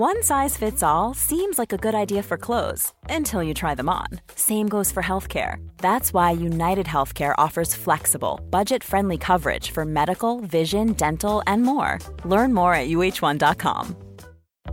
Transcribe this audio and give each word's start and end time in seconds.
One 0.00 0.22
size 0.22 0.56
fits 0.56 0.82
all 0.82 1.12
seems 1.12 1.58
like 1.58 1.74
a 1.74 1.76
good 1.76 1.94
idea 1.94 2.22
for 2.22 2.38
clothes 2.38 2.94
until 3.10 3.42
you 3.42 3.52
try 3.52 3.74
them 3.74 3.90
on. 3.90 4.06
Same 4.34 4.66
goes 4.66 4.90
for 4.90 5.02
healthcare. 5.02 5.56
That's 5.76 6.14
why 6.14 6.30
United 6.30 6.86
Healthcare 6.86 7.34
offers 7.36 7.74
flexible, 7.74 8.40
budget 8.48 8.82
friendly 8.82 9.18
coverage 9.18 9.72
for 9.72 9.84
medical, 9.84 10.40
vision, 10.40 10.94
dental, 10.94 11.42
and 11.46 11.64
more. 11.64 11.98
Learn 12.24 12.54
more 12.54 12.72
at 12.72 12.88
uhone.com. 12.88 13.94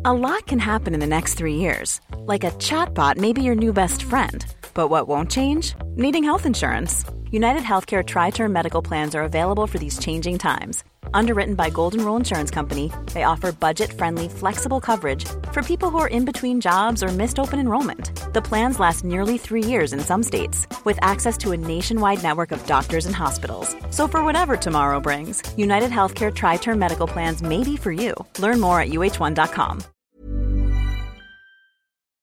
A 0.05 0.13
lot 0.13 0.47
can 0.47 0.59
happen 0.59 0.93
in 0.93 1.01
the 1.01 1.13
next 1.15 1.33
three 1.33 1.55
years. 1.55 1.99
Like 2.19 2.45
a 2.45 2.51
chatbot 2.51 3.17
may 3.17 3.33
be 3.33 3.43
your 3.43 3.55
new 3.55 3.73
best 3.73 4.03
friend. 4.03 4.45
But 4.73 4.87
what 4.87 5.09
won't 5.09 5.29
change? 5.29 5.75
Needing 5.97 6.23
health 6.23 6.45
insurance. 6.45 7.03
United 7.31 7.63
Healthcare 7.63 8.05
Tri 8.05 8.29
Term 8.29 8.53
Medical 8.53 8.81
Plans 8.81 9.13
are 9.13 9.23
available 9.23 9.67
for 9.67 9.77
these 9.77 9.99
changing 9.99 10.37
times 10.37 10.85
Underwritten 11.13 11.55
by 11.55 11.69
Golden 11.69 12.03
Rule 12.05 12.15
Insurance 12.15 12.49
Company, 12.49 12.91
they 13.13 13.23
offer 13.23 13.51
budget-friendly, 13.51 14.29
flexible 14.29 14.79
coverage 14.79 15.25
for 15.51 15.61
people 15.61 15.89
who 15.89 15.97
are 15.97 16.07
in 16.07 16.25
between 16.25 16.61
jobs 16.61 17.03
or 17.03 17.09
missed 17.09 17.39
open 17.39 17.59
enrollment. 17.59 18.33
The 18.33 18.41
plans 18.41 18.79
last 18.79 19.03
nearly 19.03 19.37
three 19.37 19.63
years 19.63 19.93
in 19.93 19.99
some 19.99 20.23
states, 20.23 20.65
with 20.85 20.97
access 21.01 21.37
to 21.39 21.51
a 21.51 21.57
nationwide 21.57 22.23
network 22.23 22.51
of 22.51 22.65
doctors 22.65 23.05
and 23.05 23.15
hospitals. 23.15 23.75
So 23.89 24.07
for 24.07 24.23
whatever 24.23 24.55
tomorrow 24.55 24.99
brings, 24.99 25.43
United 25.57 25.91
Healthcare 25.91 26.33
Tri-Term 26.33 26.79
Medical 26.79 27.07
Plans 27.07 27.41
may 27.41 27.63
be 27.63 27.77
for 27.77 27.91
you. 27.91 28.13
Learn 28.39 28.59
more 28.59 28.79
at 28.79 28.89
uhone.com. 28.89 29.83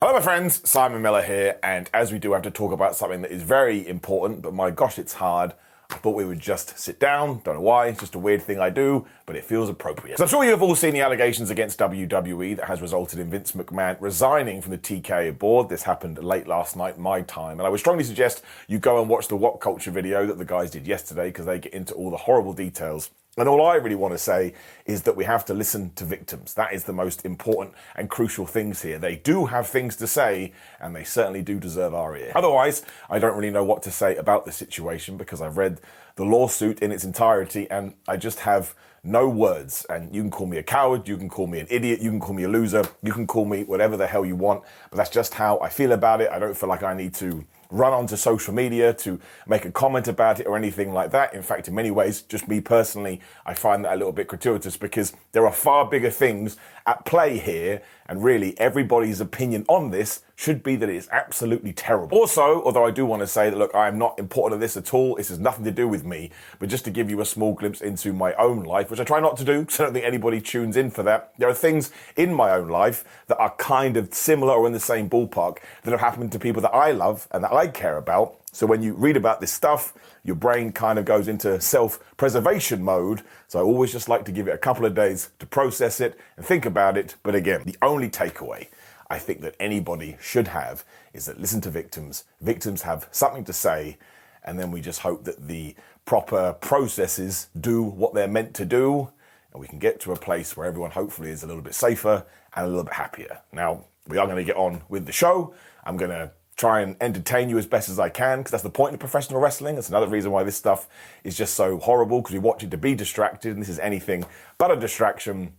Hello, 0.01 0.13
my 0.13 0.21
friends. 0.21 0.61
Simon 0.69 1.01
Miller 1.01 1.23
here, 1.23 1.59
and 1.63 1.89
as 1.95 2.13
we 2.13 2.19
do 2.19 2.33
have 2.33 2.43
to 2.43 2.51
talk 2.51 2.73
about 2.73 2.95
something 2.95 3.23
that 3.23 3.31
is 3.31 3.43
very 3.43 3.89
important, 3.89 4.43
but 4.43 4.53
my 4.53 4.71
gosh, 4.71 4.99
it's 4.99 5.15
hard 5.15 5.55
I 5.91 5.97
thought 5.97 6.15
we 6.15 6.25
would 6.25 6.41
just 6.41 6.79
sit 6.79 6.99
down. 6.99 7.41
Don't 7.45 7.55
know 7.55 7.61
why. 7.61 7.89
It's 7.89 8.01
just 8.01 8.15
a 8.15 8.19
weird 8.19 8.43
thing 8.43 8.59
I 8.59 8.71
do, 8.71 9.07
but 9.27 9.37
it 9.37 9.45
feels 9.45 9.69
appropriate. 9.69 10.19
So 10.19 10.25
I'm 10.25 10.31
sure 10.31 10.45
you 10.45 10.51
have 10.51 10.63
all 10.63 10.75
seen 10.75 10.95
the 10.95 11.01
allegations 11.01 11.51
against 11.51 11.79
WWE 11.79 12.57
that 12.57 12.67
has 12.67 12.81
resulted 12.81 13.19
in 13.19 13.31
Vince 13.31 13.53
McMahon 13.53 13.97
resigning 14.01 14.61
from 14.61 14.73
the 14.73 14.79
TKO 14.79 15.39
board. 15.39 15.69
This 15.69 15.83
happened 15.83 16.23
late 16.23 16.47
last 16.47 16.77
night, 16.77 16.99
my 16.99 17.21
time. 17.23 17.59
And 17.59 17.67
I 17.67 17.69
would 17.69 17.81
strongly 17.81 18.05
suggest 18.05 18.43
you 18.67 18.79
go 18.79 19.01
and 19.01 19.09
watch 19.09 19.29
the 19.29 19.37
What 19.37 19.61
Culture 19.61 19.91
video 19.91 20.27
that 20.27 20.39
the 20.39 20.45
guys 20.45 20.71
did 20.71 20.87
yesterday 20.87 21.29
because 21.29 21.47
they 21.47 21.59
get 21.59 21.73
into 21.73 21.95
all 21.95 22.11
the 22.11 22.17
horrible 22.17 22.53
details 22.53 23.11
and 23.37 23.49
all 23.49 23.67
I 23.67 23.77
really 23.77 23.97
want 23.97 24.15
to 24.15 24.19
say 24.19 24.55
is 24.87 25.03
that 25.03 25.17
we 25.17 25.25
have 25.25 25.45
to 25.47 25.55
listen 25.55 25.91
to 25.95 26.05
victims. 26.05 26.55
That 26.55 26.73
is 26.73 26.85
the 26.85 26.93
most 26.93 27.25
important 27.25 27.75
and 27.97 28.09
crucial 28.09 28.47
things 28.47 28.83
here. 28.83 28.99
They 28.99 29.17
do 29.17 29.47
have 29.47 29.67
things 29.67 29.97
to 29.97 30.07
say, 30.07 30.53
and 30.81 30.95
they 30.95 31.05
certainly 31.05 31.43
do 31.43 31.59
deserve 31.59 31.95
our 31.95 32.17
ear. 32.17 32.33
Otherwise, 32.35 32.83
I 33.11 33.19
don't 33.19 33.37
really 33.37 33.51
know 33.51 33.65
what 33.65 33.83
to 33.85 33.91
say 33.91 34.15
about 34.17 34.45
the 34.45 34.53
situation 34.53 35.17
because 35.17 35.41
I've 35.41 35.57
read 35.57 35.81
the 36.15 36.25
lawsuit 36.25 36.79
in 36.81 36.93
its 36.93 37.03
entirety 37.03 37.69
and 37.71 37.95
I 38.07 38.17
just 38.17 38.41
have 38.41 38.75
no 39.03 39.29
words. 39.29 39.85
And 39.91 40.15
you 40.15 40.23
can 40.23 40.31
call 40.31 40.47
me 40.47 40.59
a 40.59 40.63
coward, 40.63 41.09
you 41.09 41.17
can 41.17 41.29
call 41.29 41.47
me 41.47 41.59
an 41.59 41.67
idiot, 41.71 42.01
you 42.01 42.11
can 42.11 42.21
call 42.21 42.35
me 42.35 42.45
a 42.45 42.49
loser, 42.49 42.85
you 43.03 43.13
can 43.13 43.27
call 43.27 43.45
me 43.45 43.65
whatever 43.65 43.97
the 43.97 44.07
hell 44.07 44.25
you 44.25 44.37
want, 44.37 44.63
but 44.91 44.97
that's 44.97 45.11
just 45.11 45.35
how 45.35 45.59
I 45.59 45.69
feel 45.69 45.93
about 45.93 46.21
it. 46.21 46.31
I 46.31 46.39
don't 46.39 46.57
feel 46.57 46.69
like 46.69 46.83
I 46.83 46.95
need 46.95 47.15
to 47.15 47.45
run 47.71 47.93
onto 47.93 48.17
social 48.17 48.55
media 48.55 48.93
to 48.95 49.21
make 49.47 49.65
a 49.65 49.71
comment 49.71 50.09
about 50.09 50.41
it 50.41 50.47
or 50.47 50.57
anything 50.57 50.93
like 50.93 51.11
that. 51.11 51.35
In 51.35 51.43
fact, 51.43 51.69
in 51.69 51.75
many 51.75 51.91
ways, 51.91 52.23
just 52.23 52.49
me 52.49 52.61
personally, 52.61 53.21
I 53.47 53.55
find 53.55 53.85
that 53.85 53.95
a 53.95 53.97
little 53.97 54.13
bit 54.13 54.29
gratuitous 54.29 54.77
because 54.77 55.13
there 55.33 55.47
are 55.47 55.53
far 55.53 55.89
bigger 55.89 56.11
things 56.11 56.57
at 56.87 57.05
play 57.05 57.39
here. 57.39 57.83
And 58.07 58.23
really, 58.23 58.59
everybody's 58.61 59.21
opinion 59.21 59.65
on 59.69 59.91
this 59.91 60.21
should 60.37 60.63
be 60.63 60.77
that 60.77 60.91
it 60.91 60.97
is 60.97 61.09
absolutely 61.11 61.73
terrible. 61.73 62.19
Also, 62.19 62.63
although 62.63 62.85
I 62.85 62.91
do 62.91 63.07
want 63.07 63.21
to 63.21 63.27
say 63.27 63.49
that, 63.49 63.57
look, 63.57 63.75
I 63.75 63.89
am 63.89 63.99
not 63.99 64.19
important 64.19 64.61
to 64.61 64.65
this 64.65 64.77
at 64.77 64.93
all. 64.93 65.15
This 65.15 65.31
has 65.31 65.39
nothing 65.39 65.65
to 65.65 65.71
do 65.71 65.89
with 65.89 66.05
me. 66.05 66.31
But 66.59 66.69
just 66.69 66.85
to 66.85 66.91
give 66.91 67.09
you 67.09 67.21
a 67.23 67.25
small 67.25 67.55
glimpse 67.55 67.81
into 67.81 68.13
my 68.13 68.35
own 68.35 68.63
life, 68.63 68.91
which 68.91 69.01
I 69.01 69.05
try 69.05 69.21
not 69.21 69.39
to 69.39 69.45
do, 69.45 69.61
because 69.61 69.81
I 69.81 69.85
don't 69.85 69.95
think 69.95 70.05
anybody 70.05 70.41
tunes 70.41 70.77
in 70.77 70.91
for 70.91 71.03
that. 71.05 71.33
There 71.39 71.49
are 71.49 71.55
things 71.55 71.91
in 72.17 72.35
my 72.35 72.51
own 72.51 72.69
life 72.69 73.05
that 73.29 73.39
are 73.39 73.55
kind 73.57 73.97
of 73.97 74.13
similar 74.13 74.53
or 74.53 74.67
in 74.67 74.75
the 74.75 74.81
same 74.81 75.09
ballpark 75.09 75.59
that 75.85 75.93
have 75.93 76.01
happened 76.01 76.33
to 76.33 76.39
people 76.39 76.61
that 76.63 76.75
I 76.75 76.91
love 76.91 77.27
and 77.31 77.43
that 77.45 77.53
I 77.53 77.69
care 77.69 77.97
about. 77.97 78.39
So 78.55 78.67
when 78.67 78.85
you 78.85 78.95
read 78.95 79.17
about 79.17 79.41
this 79.41 79.51
stuff, 79.51 79.93
your 80.23 80.37
brain 80.37 80.71
kind 80.71 80.97
of 80.97 81.05
goes 81.05 81.27
into 81.27 81.61
self 81.61 81.99
preservation 82.17 82.85
mode. 82.85 83.23
So 83.49 83.59
I 83.59 83.63
always 83.63 83.91
just 83.91 84.09
like 84.09 84.25
to 84.27 84.33
give 84.33 84.47
it 84.47 84.55
a 84.55 84.59
couple 84.59 84.87
of 84.87 84.95
days 84.95 85.31
to 85.41 85.47
process 85.47 86.01
it 86.01 86.17
and 86.37 86.47
think 86.47 86.65
about 86.65 86.97
it. 86.97 87.17
But 87.25 87.35
again, 87.35 87.63
the 87.67 87.77
only 87.83 88.09
takeaway 88.09 88.69
I 89.11 89.19
think 89.19 89.41
that 89.41 89.57
anybody 89.59 90.17
should 90.21 90.49
have 90.49 90.85
is 91.13 91.27
that 91.27 91.41
listen 91.41 91.61
to 91.63 91.71
victims. 91.71 92.25
Victims 92.41 92.83
have 92.83 93.09
something 93.11 93.43
to 93.45 93.53
say, 93.53 93.99
and 94.45 94.57
then 94.57 94.71
we 94.71 94.81
just 94.81 95.01
hope 95.01 95.25
that 95.25 95.49
the 95.49 95.75
proper 96.05 96.53
processes 96.53 97.49
do 97.61 97.83
what 97.83 98.15
they're 98.15 98.29
meant 98.29 98.55
to 98.55 98.65
do, 98.65 99.11
and 99.53 99.61
we 99.61 99.67
can 99.67 99.81
get 99.81 99.99
to 100.03 100.13
a 100.13 100.17
place 100.17 100.57
where 100.57 100.69
everyone 100.69 100.93
hopefully 100.93 101.31
is 101.31 101.43
a 101.43 101.47
little 101.49 101.63
bit 101.63 101.75
safer 101.75 102.25
and 102.55 102.67
a 102.67 102.69
little 102.69 102.85
bit 102.85 102.95
happier. 102.95 103.41
Now, 103.53 103.87
we 104.07 104.17
are 104.17 104.27
going 104.27 104.39
to 104.39 104.45
get 104.45 104.57
on 104.57 104.83
with 104.89 105.07
the 105.07 105.13
show. 105.13 105.55
I'm 105.85 105.97
going 105.97 106.13
to 106.13 106.31
try 106.57 106.81
and 106.81 106.97
entertain 107.01 107.49
you 107.49 107.59
as 107.59 107.67
best 107.67 107.89
as 107.89 107.99
I 107.99 108.09
can 108.09 108.39
because 108.39 108.53
that's 108.53 108.63
the 108.63 108.71
point 108.71 108.95
of 108.95 109.01
professional 109.01 109.41
wrestling. 109.41 109.75
That's 109.75 109.89
another 109.89 110.07
reason 110.07 110.31
why 110.31 110.45
this 110.45 110.57
stuff 110.57 110.89
is 111.25 111.37
just 111.37 111.55
so 111.55 111.79
horrible 111.79 112.21
because 112.21 112.33
we 112.35 112.39
watch 112.39 112.63
it 112.63 112.71
to 112.71 112.79
be 112.79 112.95
distracted, 112.95 113.53
and 113.53 113.63
this 113.63 113.69
is 113.69 113.79
anything 113.79 114.25
but 114.59 114.71
a 114.71 114.77
distraction. 114.77 115.53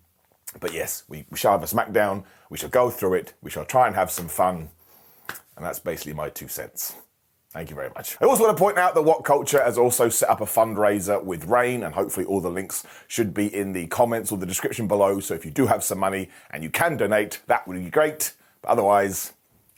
But 0.60 0.74
yes, 0.74 1.04
we, 1.08 1.26
we 1.30 1.38
shall 1.38 1.52
have 1.52 1.64
a 1.64 1.66
SmackDown. 1.66 2.24
We 2.50 2.58
shall 2.58 2.70
go 2.70 2.90
through 2.90 3.16
it. 3.16 3.34
We 3.42 3.52
shall 3.52 3.66
try 3.66 3.88
and 3.88 3.96
have 3.96 4.10
some 4.10 4.28
fun. 4.28 4.70
And 5.58 5.66
that's 5.66 5.80
basically 5.80 6.14
my 6.14 6.30
two 6.30 6.48
cents. 6.48 6.96
Thank 7.52 7.70
you 7.70 7.76
very 7.76 7.90
much. 7.96 8.18
I 8.22 8.26
also 8.26 8.44
want 8.44 8.58
to 8.58 8.62
point 8.62 8.78
out 8.78 8.96
that 8.96 9.04
What 9.04 9.24
Culture 9.24 9.64
has 9.64 9.78
also 9.78 10.10
set 10.10 10.30
up 10.30 10.42
a 10.42 10.46
fundraiser 10.46 11.24
with 11.24 11.46
RAINN, 11.46 11.84
and 11.84 11.96
hopefully 11.96 12.26
all 12.26 12.42
the 12.42 12.50
links 12.50 12.86
should 13.08 13.34
be 13.34 13.54
in 13.54 13.72
the 13.72 13.88
comments 13.88 14.30
or 14.30 14.38
the 14.38 14.46
description 14.46 14.90
below. 14.90 15.22
So 15.22 15.34
if 15.34 15.46
you 15.46 15.52
do 15.52 15.66
have 15.66 15.82
some 15.82 15.98
money 15.98 16.30
and 16.52 16.64
you 16.64 16.70
can 16.70 16.98
donate, 16.98 17.40
that 17.48 17.66
would 17.66 17.82
be 17.82 17.90
great. 17.90 18.34
But 18.62 18.72
otherwise, 18.72 19.32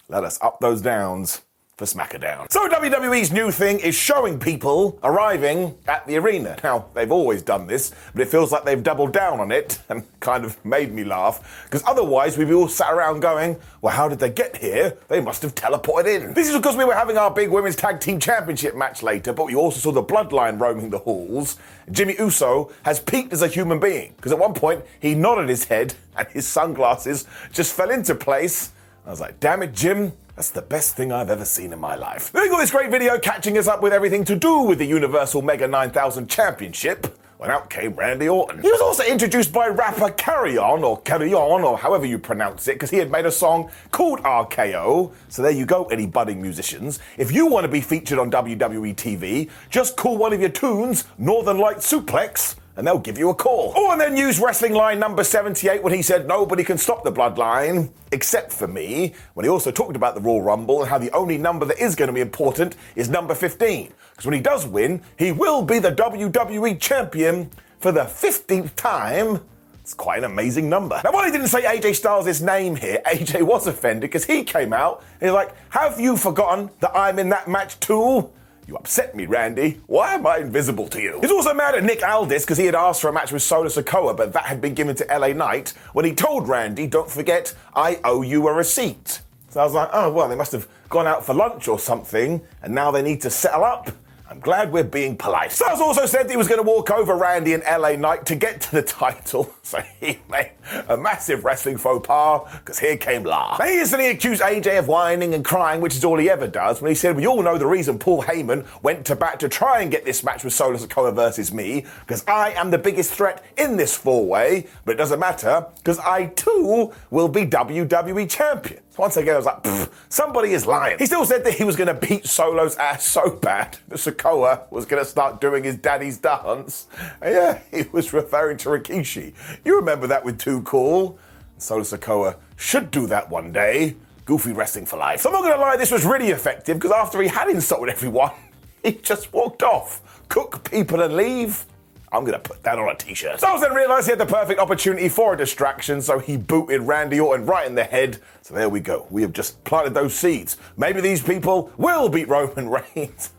let 0.09 0.23
us 0.23 0.39
up 0.41 0.59
those 0.59 0.81
downs 0.81 1.41
for 1.77 1.85
SmackDown. 1.85 2.51
So 2.51 2.67
WWE's 2.67 3.31
new 3.31 3.51
thing 3.51 3.79
is 3.79 3.93
showing 3.93 4.39
people 4.39 4.97
arriving 5.03 5.77
at 5.87 6.07
the 6.07 6.17
arena. 6.17 6.57
Now, 6.63 6.87
they've 6.95 7.11
always 7.11 7.43
done 7.43 7.67
this, 7.67 7.93
but 8.13 8.23
it 8.23 8.29
feels 8.29 8.51
like 8.51 8.65
they've 8.65 8.81
doubled 8.81 9.13
down 9.13 9.39
on 9.39 9.51
it 9.51 9.79
and 9.87 10.03
kind 10.19 10.43
of 10.43 10.63
made 10.65 10.91
me 10.91 11.03
laugh, 11.03 11.65
because 11.65 11.83
otherwise 11.85 12.35
we'd 12.35 12.47
be 12.47 12.55
all 12.55 12.67
sat 12.67 12.91
around 12.91 13.19
going, 13.19 13.57
well, 13.81 13.93
how 13.93 14.09
did 14.09 14.17
they 14.17 14.31
get 14.31 14.57
here? 14.57 14.97
They 15.07 15.21
must 15.21 15.43
have 15.43 15.53
teleported 15.53 16.07
in. 16.07 16.33
This 16.33 16.49
is 16.49 16.55
because 16.55 16.75
we 16.75 16.83
were 16.83 16.95
having 16.95 17.15
our 17.15 17.29
big 17.29 17.51
Women's 17.51 17.75
Tag 17.75 17.99
Team 17.99 18.19
Championship 18.19 18.75
match 18.75 19.03
later, 19.03 19.31
but 19.31 19.45
we 19.45 19.53
also 19.53 19.79
saw 19.79 19.91
the 19.91 20.03
bloodline 20.03 20.59
roaming 20.59 20.89
the 20.89 20.97
halls. 20.97 21.57
Jimmy 21.91 22.15
Uso 22.17 22.71
has 22.85 22.99
peaked 22.99 23.33
as 23.33 23.43
a 23.43 23.47
human 23.47 23.79
being, 23.79 24.13
because 24.15 24.31
at 24.31 24.39
one 24.39 24.55
point 24.55 24.83
he 24.99 25.13
nodded 25.13 25.47
his 25.47 25.65
head 25.65 25.93
and 26.17 26.27
his 26.29 26.47
sunglasses 26.47 27.27
just 27.51 27.75
fell 27.75 27.91
into 27.91 28.15
place 28.15 28.71
I 29.07 29.09
was 29.09 29.21
like, 29.21 29.39
damn 29.39 29.63
it, 29.63 29.73
Jim. 29.73 30.11
That's 30.35 30.49
the 30.49 30.61
best 30.61 30.97
thing 30.97 31.13
I've 31.13 31.29
ever 31.29 31.45
seen 31.45 31.71
in 31.71 31.79
my 31.79 31.95
life. 31.95 32.29
Then 32.33 32.43
we 32.43 32.49
got 32.49 32.59
this 32.59 32.71
great 32.71 32.91
video 32.91 33.17
catching 33.17 33.57
us 33.57 33.65
up 33.65 33.81
with 33.81 33.93
everything 33.93 34.25
to 34.25 34.35
do 34.35 34.63
with 34.63 34.79
the 34.79 34.85
Universal 34.85 35.43
Mega 35.43 35.65
9000 35.65 36.29
Championship 36.29 37.17
when 37.37 37.49
out 37.49 37.69
came 37.69 37.93
Randy 37.93 38.27
Orton. 38.27 38.61
He 38.61 38.69
was 38.69 38.81
also 38.81 39.03
introduced 39.03 39.53
by 39.53 39.67
rapper 39.67 40.09
Carry 40.09 40.57
On, 40.57 40.83
or 40.83 40.99
Carry 41.01 41.33
On, 41.33 41.63
or 41.63 41.77
however 41.77 42.05
you 42.05 42.19
pronounce 42.19 42.67
it, 42.67 42.73
because 42.73 42.89
he 42.89 42.97
had 42.97 43.09
made 43.09 43.25
a 43.25 43.31
song 43.31 43.71
called 43.91 44.19
RKO. 44.23 45.13
So 45.29 45.41
there 45.41 45.51
you 45.51 45.65
go, 45.65 45.85
any 45.85 46.05
budding 46.05 46.41
musicians. 46.41 46.99
If 47.17 47.31
you 47.31 47.45
want 47.45 47.63
to 47.63 47.71
be 47.71 47.79
featured 47.79 48.19
on 48.19 48.29
WWE 48.29 48.93
TV, 48.93 49.49
just 49.69 49.95
call 49.95 50.17
one 50.17 50.33
of 50.33 50.41
your 50.41 50.49
tunes 50.49 51.05
Northern 51.17 51.59
Light 51.59 51.77
Suplex 51.77 52.55
and 52.77 52.85
they'll 52.85 52.99
give 52.99 53.17
you 53.17 53.29
a 53.29 53.35
call. 53.35 53.73
Oh, 53.75 53.91
and 53.91 53.99
then 53.99 54.15
use 54.15 54.39
wrestling 54.39 54.73
line 54.73 54.99
number 54.99 55.23
78 55.23 55.83
when 55.83 55.93
he 55.93 56.03
said 56.03 56.27
nobody 56.27 56.63
can 56.63 56.77
stop 56.77 57.03
the 57.03 57.11
bloodline 57.11 57.89
except 58.11 58.53
for 58.53 58.67
me, 58.67 59.13
when 59.33 59.43
he 59.43 59.49
also 59.49 59.71
talked 59.71 59.95
about 59.95 60.15
the 60.15 60.21
Royal 60.21 60.41
Rumble 60.41 60.81
and 60.81 60.89
how 60.89 60.97
the 60.97 61.11
only 61.11 61.37
number 61.37 61.65
that 61.65 61.79
is 61.79 61.95
going 61.95 62.07
to 62.07 62.13
be 62.13 62.21
important 62.21 62.75
is 62.95 63.09
number 63.09 63.35
15. 63.35 63.91
Because 64.11 64.25
when 64.25 64.35
he 64.35 64.41
does 64.41 64.65
win, 64.65 65.01
he 65.17 65.31
will 65.31 65.63
be 65.63 65.79
the 65.79 65.91
WWE 65.91 66.79
champion 66.79 67.49
for 67.79 67.91
the 67.91 68.01
15th 68.01 68.75
time. 68.75 69.41
It's 69.81 69.93
quite 69.93 70.19
an 70.19 70.25
amazing 70.25 70.69
number. 70.69 70.99
Now, 71.03 71.13
while 71.13 71.25
he 71.25 71.31
didn't 71.31 71.47
say 71.47 71.63
AJ 71.63 71.95
Styles' 71.95 72.41
name 72.41 72.75
here, 72.75 73.01
AJ 73.05 73.41
was 73.41 73.67
offended 73.67 74.01
because 74.01 74.25
he 74.25 74.43
came 74.43 74.73
out 74.73 75.03
and 75.19 75.29
he's 75.29 75.33
like, 75.33 75.55
Have 75.69 75.99
you 75.99 76.15
forgotten 76.17 76.69
that 76.81 76.91
I'm 76.95 77.19
in 77.19 77.29
that 77.29 77.47
match 77.47 77.79
too? 77.79 78.29
You 78.67 78.75
upset 78.75 79.15
me, 79.15 79.25
Randy. 79.25 79.79
Why 79.87 80.15
am 80.15 80.27
I 80.27 80.39
invisible 80.39 80.89
to 80.89 81.01
you? 81.01 81.19
He's 81.21 81.31
also 81.31 81.53
mad 81.53 81.75
at 81.75 81.85
Nick 81.85 82.05
Aldis 82.05 82.43
because 82.43 82.57
he 82.57 82.65
had 82.65 82.75
asked 82.75 82.99
for 82.99 83.07
a 83.07 83.13
match 83.13 83.31
with 83.31 83.41
Solo 83.41 83.69
Sikoa, 83.69 84.17
but 84.17 84.33
that 84.33 84.43
had 84.43 84.59
been 84.59 84.73
given 84.73 84.93
to 84.97 85.05
LA 85.05 85.29
Knight 85.29 85.69
when 85.93 86.03
he 86.03 86.13
told 86.13 86.49
Randy, 86.49 86.85
don't 86.85 87.09
forget, 87.09 87.55
I 87.73 88.01
owe 88.03 88.23
you 88.23 88.45
a 88.49 88.53
receipt. 88.53 89.21
So 89.47 89.61
I 89.61 89.63
was 89.63 89.73
like, 89.73 89.87
oh, 89.93 90.11
well, 90.11 90.27
they 90.27 90.35
must 90.35 90.51
have 90.51 90.67
gone 90.89 91.07
out 91.07 91.25
for 91.25 91.33
lunch 91.33 91.69
or 91.69 91.79
something, 91.79 92.41
and 92.61 92.75
now 92.75 92.91
they 92.91 93.01
need 93.01 93.21
to 93.21 93.29
settle 93.29 93.63
up. 93.63 93.89
I'm 94.29 94.41
glad 94.41 94.73
we're 94.73 94.83
being 94.83 95.15
polite. 95.15 95.53
Styles 95.53 95.79
also 95.79 96.05
said 96.05 96.29
he 96.29 96.35
was 96.35 96.49
going 96.49 96.59
to 96.59 96.69
walk 96.69 96.91
over 96.91 97.15
Randy 97.15 97.53
and 97.53 97.63
LA 97.63 97.91
Knight 97.91 98.25
to 98.25 98.35
get 98.35 98.59
to 98.59 98.71
the 98.73 98.81
title, 98.81 99.53
so 99.67 99.83
he 99.99 100.19
made 100.29 100.51
a 100.87 100.95
massive 100.95 101.43
wrestling 101.43 101.77
faux 101.77 102.07
pas 102.07 102.49
because 102.59 102.79
here 102.79 102.97
came 102.97 103.23
La. 103.23 103.57
He 103.57 103.79
instantly 103.79 104.07
accused 104.07 104.41
AJ 104.41 104.79
of 104.79 104.87
whining 104.87 105.33
and 105.33 105.43
crying, 105.43 105.81
which 105.81 105.95
is 105.95 106.05
all 106.05 106.17
he 106.17 106.29
ever 106.29 106.47
does, 106.47 106.81
when 106.81 106.89
he 106.89 106.95
said, 106.95 107.17
We 107.17 107.27
all 107.27 107.43
know 107.43 107.57
the 107.57 107.67
reason 107.67 107.99
Paul 107.99 108.23
Heyman 108.23 108.65
went 108.81 109.05
to 109.07 109.15
bat 109.15 109.39
to 109.41 109.49
try 109.49 109.81
and 109.81 109.91
get 109.91 110.05
this 110.05 110.23
match 110.23 110.43
with 110.43 110.53
Solo 110.53 110.77
Sikoa 110.77 111.13
versus 111.13 111.53
me, 111.53 111.85
because 112.01 112.23
I 112.27 112.51
am 112.51 112.71
the 112.71 112.77
biggest 112.77 113.13
threat 113.13 113.43
in 113.57 113.75
this 113.75 113.95
four 113.95 114.25
way, 114.25 114.67
but 114.85 114.93
it 114.93 114.97
doesn't 114.97 115.19
matter 115.19 115.65
because 115.77 115.99
I 115.99 116.27
too 116.27 116.93
will 117.09 117.27
be 117.27 117.45
WWE 117.45 118.29
champion. 118.29 118.81
Once 118.97 119.15
again, 119.15 119.35
I 119.35 119.37
was 119.37 119.45
like, 119.45 119.89
somebody 120.09 120.53
is 120.53 120.65
lying. 120.65 120.97
He 120.97 121.05
still 121.05 121.23
said 121.23 121.43
that 121.43 121.53
he 121.53 121.63
was 121.63 121.75
going 121.75 121.87
to 121.87 122.07
beat 122.07 122.25
Solo's 122.25 122.75
ass 122.77 123.05
so 123.05 123.29
bad 123.29 123.77
that 123.89 123.97
Sikoa 123.97 124.69
was 124.71 124.85
going 124.85 125.03
to 125.03 125.07
start 125.07 125.39
doing 125.39 125.63
his 125.63 125.77
daddy's 125.77 126.17
dance. 126.17 126.87
And 127.21 127.33
yeah, 127.33 127.59
he 127.71 127.83
was 127.91 128.11
referring 128.11 128.57
to 128.57 128.69
Rikishi. 128.69 129.33
You 129.63 129.77
remember 129.77 130.07
that 130.07 130.23
with 130.23 130.39
Too 130.39 130.61
Cool? 130.63 131.17
Solo 131.57 131.81
Sikoa 131.81 132.35
should 132.55 132.91
do 132.91 133.07
that 133.07 133.29
one 133.29 133.51
day. 133.51 133.95
Goofy 134.25 134.51
wrestling 134.51 134.85
for 134.85 134.97
life. 134.97 135.21
So 135.21 135.29
I'm 135.29 135.41
not 135.41 135.55
to 135.55 135.61
lie, 135.61 135.77
this 135.77 135.91
was 135.91 136.05
really 136.05 136.29
effective 136.29 136.77
because 136.77 136.91
after 136.91 137.21
he 137.21 137.29
had 137.29 137.47
insulted 137.49 137.91
everyone, 137.91 138.31
he 138.83 138.91
just 138.93 139.31
walked 139.33 139.63
off. 139.63 140.01
Cook 140.29 140.69
people 140.69 141.01
and 141.01 141.15
leave. 141.15 141.65
I'm 142.11 142.25
to 142.25 142.39
put 142.39 142.63
that 142.63 142.79
on 142.79 142.89
a 142.89 142.95
t 142.95 143.13
shirt. 143.13 143.39
Styles 143.39 143.61
then 143.61 143.73
realised 143.73 144.07
he 144.07 144.11
had 144.11 144.19
the 144.19 144.25
perfect 144.25 144.59
opportunity 144.59 145.09
for 145.09 145.33
a 145.33 145.37
distraction, 145.37 146.01
so 146.01 146.19
he 146.19 146.37
booted 146.37 146.81
Randy 146.81 147.19
Orton 147.19 147.45
right 147.45 147.67
in 147.67 147.75
the 147.75 147.83
head. 147.83 148.19
So 148.41 148.53
there 148.53 148.69
we 148.69 148.79
go. 148.79 149.07
We 149.09 149.21
have 149.23 149.33
just 149.33 149.61
planted 149.65 149.93
those 149.93 150.15
seeds. 150.15 150.55
Maybe 150.77 151.01
these 151.01 151.21
people 151.21 151.71
will 151.77 152.07
beat 152.07 152.29
Roman 152.29 152.69
Reigns. 152.95 153.31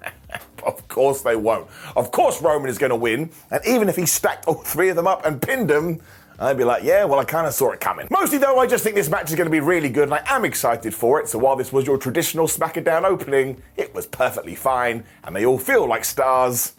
Of 0.78 0.88
course 0.88 1.22
they 1.22 1.36
won't. 1.36 1.68
Of 1.96 2.10
course 2.10 2.40
Roman 2.40 2.70
is 2.70 2.78
going 2.78 2.90
to 2.90 2.96
win. 2.96 3.30
And 3.50 3.60
even 3.66 3.88
if 3.88 3.96
he 3.96 4.06
stacked 4.06 4.46
all 4.46 4.54
three 4.54 4.88
of 4.88 4.96
them 4.96 5.06
up 5.06 5.26
and 5.26 5.40
pinned 5.40 5.68
them, 5.68 6.00
I'd 6.40 6.56
be 6.56 6.62
like, 6.62 6.84
yeah, 6.84 7.04
well, 7.04 7.18
I 7.18 7.24
kind 7.24 7.48
of 7.48 7.52
saw 7.52 7.72
it 7.72 7.80
coming. 7.80 8.06
Mostly, 8.12 8.38
though, 8.38 8.60
I 8.60 8.66
just 8.68 8.84
think 8.84 8.94
this 8.94 9.08
match 9.08 9.28
is 9.30 9.36
going 9.36 9.46
to 9.46 9.50
be 9.50 9.58
really 9.58 9.88
good, 9.88 10.04
and 10.04 10.14
I 10.14 10.22
am 10.26 10.44
excited 10.44 10.94
for 10.94 11.20
it. 11.20 11.28
So 11.28 11.36
while 11.36 11.56
this 11.56 11.72
was 11.72 11.84
your 11.84 11.98
traditional 11.98 12.46
SmackDown 12.46 13.02
opening, 13.02 13.60
it 13.76 13.92
was 13.92 14.06
perfectly 14.06 14.54
fine, 14.54 15.02
and 15.24 15.34
they 15.34 15.44
all 15.44 15.58
feel 15.58 15.88
like 15.88 16.04
stars 16.04 16.74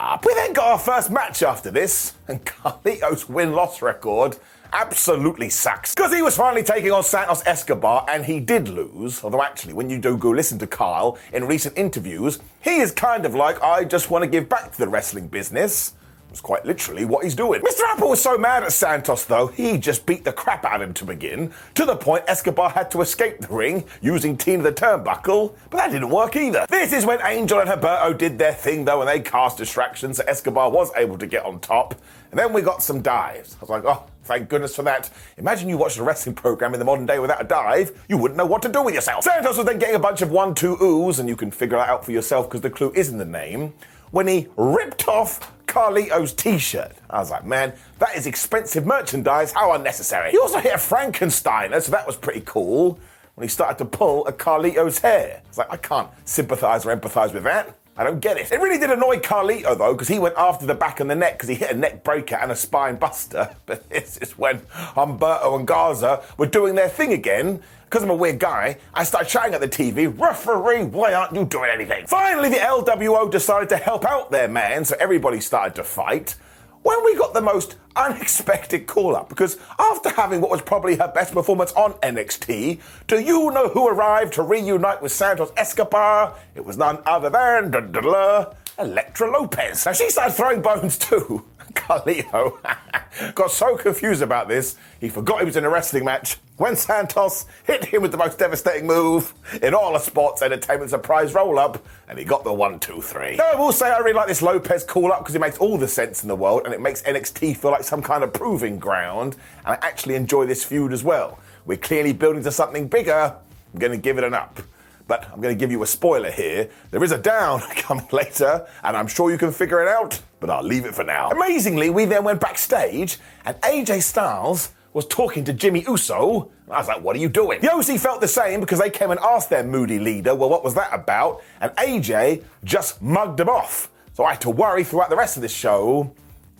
up. 0.00 0.24
We 0.24 0.32
then 0.32 0.54
got 0.54 0.66
our 0.66 0.78
first 0.78 1.10
match 1.10 1.42
after 1.42 1.70
this, 1.70 2.14
and 2.26 2.42
Carlito's 2.46 3.28
win 3.28 3.52
loss 3.52 3.82
record 3.82 4.38
absolutely 4.72 5.50
sucks. 5.50 5.94
Because 5.94 6.14
he 6.14 6.22
was 6.22 6.36
finally 6.36 6.62
taking 6.62 6.90
on 6.92 7.02
Santos 7.02 7.42
Escobar, 7.46 8.06
and 8.08 8.24
he 8.24 8.40
did 8.40 8.68
lose. 8.68 9.22
Although, 9.22 9.42
actually, 9.42 9.74
when 9.74 9.90
you 9.90 9.98
do 9.98 10.16
go 10.16 10.30
listen 10.30 10.58
to 10.58 10.66
Kyle 10.66 11.18
in 11.32 11.46
recent 11.46 11.76
interviews, 11.76 12.38
he 12.60 12.78
is 12.78 12.90
kind 12.90 13.26
of 13.26 13.34
like, 13.34 13.62
I 13.62 13.84
just 13.84 14.10
want 14.10 14.22
to 14.22 14.28
give 14.28 14.48
back 14.48 14.72
to 14.72 14.78
the 14.78 14.88
wrestling 14.88 15.28
business. 15.28 15.94
That's 16.32 16.40
quite 16.40 16.64
literally 16.64 17.04
what 17.04 17.24
he's 17.24 17.34
doing. 17.34 17.60
Mr. 17.60 17.82
Apple 17.88 18.08
was 18.08 18.22
so 18.22 18.38
mad 18.38 18.62
at 18.62 18.72
Santos, 18.72 19.26
though, 19.26 19.48
he 19.48 19.76
just 19.76 20.06
beat 20.06 20.24
the 20.24 20.32
crap 20.32 20.64
out 20.64 20.80
of 20.80 20.88
him 20.88 20.94
to 20.94 21.04
begin, 21.04 21.52
to 21.74 21.84
the 21.84 21.94
point 21.94 22.24
Escobar 22.26 22.70
had 22.70 22.90
to 22.92 23.02
escape 23.02 23.40
the 23.40 23.48
ring 23.48 23.84
using 24.00 24.38
Tina 24.38 24.62
the 24.62 24.72
Turnbuckle, 24.72 25.54
but 25.68 25.76
that 25.76 25.90
didn't 25.90 26.08
work 26.08 26.34
either. 26.34 26.64
This 26.70 26.94
is 26.94 27.04
when 27.04 27.20
Angel 27.22 27.60
and 27.60 27.68
Humberto 27.68 28.16
did 28.16 28.38
their 28.38 28.54
thing, 28.54 28.86
though, 28.86 29.02
and 29.02 29.10
they 29.10 29.20
cast 29.20 29.58
distractions, 29.58 30.16
so 30.16 30.24
Escobar 30.26 30.70
was 30.70 30.90
able 30.96 31.18
to 31.18 31.26
get 31.26 31.44
on 31.44 31.60
top. 31.60 31.96
And 32.32 32.38
then 32.40 32.52
we 32.52 32.62
got 32.62 32.82
some 32.82 33.00
dives. 33.02 33.54
I 33.54 33.60
was 33.60 33.70
like, 33.70 33.84
oh, 33.84 34.06
Thank 34.24 34.48
goodness 34.48 34.76
for 34.76 34.82
that. 34.84 35.10
Imagine 35.36 35.68
you 35.68 35.76
watched 35.76 35.98
a 35.98 36.02
wrestling 36.04 36.36
program 36.36 36.74
in 36.74 36.78
the 36.78 36.84
modern 36.84 37.06
day 37.06 37.18
without 37.18 37.40
a 37.40 37.44
dive, 37.44 38.04
you 38.08 38.16
wouldn't 38.16 38.38
know 38.38 38.46
what 38.46 38.62
to 38.62 38.68
do 38.68 38.82
with 38.82 38.94
yourself. 38.94 39.24
Santos 39.24 39.56
was 39.56 39.66
then 39.66 39.78
getting 39.78 39.96
a 39.96 40.00
bunch 40.00 40.22
of 40.22 40.30
one, 40.30 40.54
two 40.54 40.76
oohs, 40.76 41.18
and 41.18 41.28
you 41.28 41.34
can 41.34 41.50
figure 41.50 41.76
that 41.76 41.88
out 41.88 42.04
for 42.04 42.12
yourself 42.12 42.48
because 42.48 42.60
the 42.60 42.70
clue 42.70 42.92
is 42.94 43.08
in 43.08 43.18
the 43.18 43.24
name, 43.24 43.74
when 44.12 44.28
he 44.28 44.46
ripped 44.56 45.08
off 45.08 45.52
Carlito's 45.66 46.32
t 46.32 46.58
shirt. 46.58 46.92
I 47.10 47.18
was 47.18 47.30
like, 47.30 47.44
man, 47.44 47.72
that 47.98 48.14
is 48.14 48.26
expensive 48.26 48.86
merchandise. 48.86 49.52
How 49.52 49.72
unnecessary. 49.72 50.30
He 50.30 50.38
also 50.38 50.58
hit 50.58 50.74
a 50.74 50.78
Frankensteiner, 50.78 51.82
so 51.82 51.90
that 51.90 52.06
was 52.06 52.16
pretty 52.16 52.42
cool. 52.44 52.98
When 53.34 53.46
he 53.46 53.48
started 53.48 53.78
to 53.78 53.86
pull 53.86 54.26
a 54.26 54.32
Carlito's 54.32 54.98
hair. 54.98 55.42
It's 55.48 55.56
like, 55.56 55.72
I 55.72 55.78
can't 55.78 56.10
sympathize 56.26 56.84
or 56.84 56.94
empathize 56.94 57.32
with 57.32 57.44
that. 57.44 57.74
I 57.96 58.04
don't 58.04 58.20
get 58.20 58.38
it. 58.38 58.50
It 58.50 58.58
really 58.58 58.78
did 58.78 58.90
annoy 58.90 59.18
Carlito 59.18 59.76
though, 59.76 59.92
because 59.92 60.08
he 60.08 60.18
went 60.18 60.34
after 60.36 60.64
the 60.64 60.74
back 60.74 61.00
and 61.00 61.10
the 61.10 61.14
neck 61.14 61.34
because 61.34 61.50
he 61.50 61.56
hit 61.56 61.70
a 61.72 61.76
neck 61.76 62.02
breaker 62.02 62.36
and 62.36 62.50
a 62.50 62.56
spine 62.56 62.96
buster. 62.96 63.54
But 63.66 63.88
this 63.90 64.16
is 64.18 64.36
when 64.38 64.60
Humberto 64.70 65.56
and 65.56 65.66
Garza 65.66 66.22
were 66.36 66.46
doing 66.46 66.74
their 66.74 66.88
thing 66.88 67.12
again. 67.12 67.62
Because 67.84 68.02
I'm 68.02 68.10
a 68.10 68.14
weird 68.14 68.38
guy, 68.38 68.78
I 68.94 69.04
started 69.04 69.28
shouting 69.28 69.52
at 69.52 69.60
the 69.60 69.68
TV, 69.68 70.08
referee, 70.18 70.84
why 70.84 71.12
aren't 71.12 71.34
you 71.34 71.44
doing 71.44 71.70
anything? 71.70 72.06
Finally, 72.06 72.48
the 72.48 72.56
LWO 72.56 73.30
decided 73.30 73.68
to 73.68 73.76
help 73.76 74.06
out 74.06 74.30
their 74.30 74.48
man, 74.48 74.86
so 74.86 74.96
everybody 74.98 75.40
started 75.40 75.74
to 75.74 75.84
fight 75.84 76.36
when 76.82 77.04
we 77.04 77.16
got 77.16 77.34
the 77.34 77.40
most 77.40 77.76
unexpected 77.96 78.86
call 78.86 79.16
up. 79.16 79.28
Because 79.28 79.58
after 79.78 80.10
having 80.10 80.40
what 80.40 80.50
was 80.50 80.62
probably 80.62 80.96
her 80.96 81.10
best 81.14 81.32
performance 81.32 81.72
on 81.72 81.92
NXT, 81.94 82.80
do 83.06 83.20
you 83.20 83.50
know 83.50 83.68
who 83.68 83.88
arrived 83.88 84.34
to 84.34 84.42
reunite 84.42 85.02
with 85.02 85.12
Santos 85.12 85.52
Escobar? 85.56 86.34
It 86.54 86.64
was 86.64 86.76
none 86.76 86.98
other 87.06 87.30
than 87.30 87.70
da, 87.70 87.80
da, 87.80 88.00
da, 88.00 88.52
Elektra 88.78 89.30
Lopez. 89.30 89.86
Now 89.86 89.92
she 89.92 90.10
started 90.10 90.34
throwing 90.34 90.62
bones 90.62 90.98
too. 90.98 91.44
Carlito 91.74 92.58
got 93.34 93.50
so 93.50 93.76
confused 93.76 94.22
about 94.22 94.48
this, 94.48 94.76
he 95.00 95.08
forgot 95.08 95.40
he 95.40 95.44
was 95.44 95.56
in 95.56 95.64
a 95.64 95.70
wrestling 95.70 96.04
match 96.04 96.38
when 96.56 96.76
Santos 96.76 97.46
hit 97.64 97.86
him 97.86 98.02
with 98.02 98.12
the 98.12 98.16
most 98.16 98.38
devastating 98.38 98.86
move 98.86 99.34
in 99.62 99.74
all 99.74 99.96
of 99.96 100.02
sports 100.02 100.42
entertainment 100.42 100.90
surprise 100.90 101.34
roll 101.34 101.58
up, 101.58 101.84
and 102.08 102.18
he 102.18 102.24
got 102.24 102.44
the 102.44 102.52
one, 102.52 102.78
two, 102.78 103.00
three. 103.00 103.36
Now, 103.36 103.52
I 103.52 103.56
will 103.56 103.72
say 103.72 103.90
I 103.90 103.98
really 103.98 104.12
like 104.12 104.28
this 104.28 104.42
Lopez 104.42 104.84
call 104.84 105.10
up 105.12 105.20
because 105.20 105.34
it 105.34 105.40
makes 105.40 105.58
all 105.58 105.76
the 105.76 105.88
sense 105.88 106.22
in 106.22 106.28
the 106.28 106.36
world 106.36 106.62
and 106.64 106.72
it 106.72 106.80
makes 106.80 107.02
NXT 107.02 107.56
feel 107.56 107.70
like 107.70 107.84
some 107.84 108.02
kind 108.02 108.22
of 108.22 108.32
proving 108.32 108.78
ground, 108.78 109.36
and 109.64 109.74
I 109.74 109.78
actually 109.86 110.14
enjoy 110.14 110.46
this 110.46 110.64
feud 110.64 110.92
as 110.92 111.02
well. 111.02 111.38
We're 111.64 111.78
clearly 111.78 112.12
building 112.12 112.42
to 112.44 112.52
something 112.52 112.88
bigger. 112.88 113.34
I'm 113.72 113.78
going 113.78 113.92
to 113.92 113.98
give 113.98 114.18
it 114.18 114.24
an 114.24 114.34
up. 114.34 114.60
But 115.08 115.28
I'm 115.32 115.40
going 115.40 115.54
to 115.54 115.58
give 115.58 115.70
you 115.70 115.82
a 115.82 115.86
spoiler 115.86 116.30
here. 116.30 116.70
There 116.90 117.02
is 117.02 117.12
a 117.12 117.18
down 117.18 117.60
coming 117.76 118.06
later, 118.12 118.66
and 118.82 118.96
I'm 118.96 119.06
sure 119.06 119.30
you 119.30 119.38
can 119.38 119.52
figure 119.52 119.82
it 119.82 119.88
out, 119.88 120.20
but 120.42 120.50
I'll 120.50 120.62
leave 120.62 120.84
it 120.84 120.94
for 120.94 121.04
now. 121.04 121.30
Amazingly, 121.30 121.88
we 121.88 122.04
then 122.04 122.24
went 122.24 122.40
backstage, 122.40 123.18
and 123.44 123.56
AJ 123.60 124.02
Styles 124.02 124.72
was 124.92 125.06
talking 125.06 125.44
to 125.44 125.52
Jimmy 125.52 125.84
Uso. 125.86 126.50
I 126.68 126.78
was 126.78 126.88
like, 126.88 127.00
what 127.00 127.14
are 127.14 127.20
you 127.20 127.28
doing? 127.28 127.60
The 127.60 127.72
OC 127.72 127.98
felt 128.00 128.20
the 128.20 128.28
same 128.28 128.58
because 128.58 128.80
they 128.80 128.90
came 128.90 129.12
and 129.12 129.20
asked 129.20 129.50
their 129.50 129.62
moody 129.62 130.00
leader, 130.00 130.34
well, 130.34 130.50
what 130.50 130.64
was 130.64 130.74
that 130.74 130.92
about? 130.92 131.42
And 131.60 131.70
AJ 131.76 132.42
just 132.64 133.00
mugged 133.00 133.38
them 133.38 133.48
off. 133.48 133.88
So 134.14 134.24
I 134.24 134.32
had 134.32 134.40
to 134.42 134.50
worry 134.50 134.82
throughout 134.82 135.10
the 135.10 135.16
rest 135.16 135.36
of 135.36 135.42
this 135.42 135.54
show. 135.54 136.12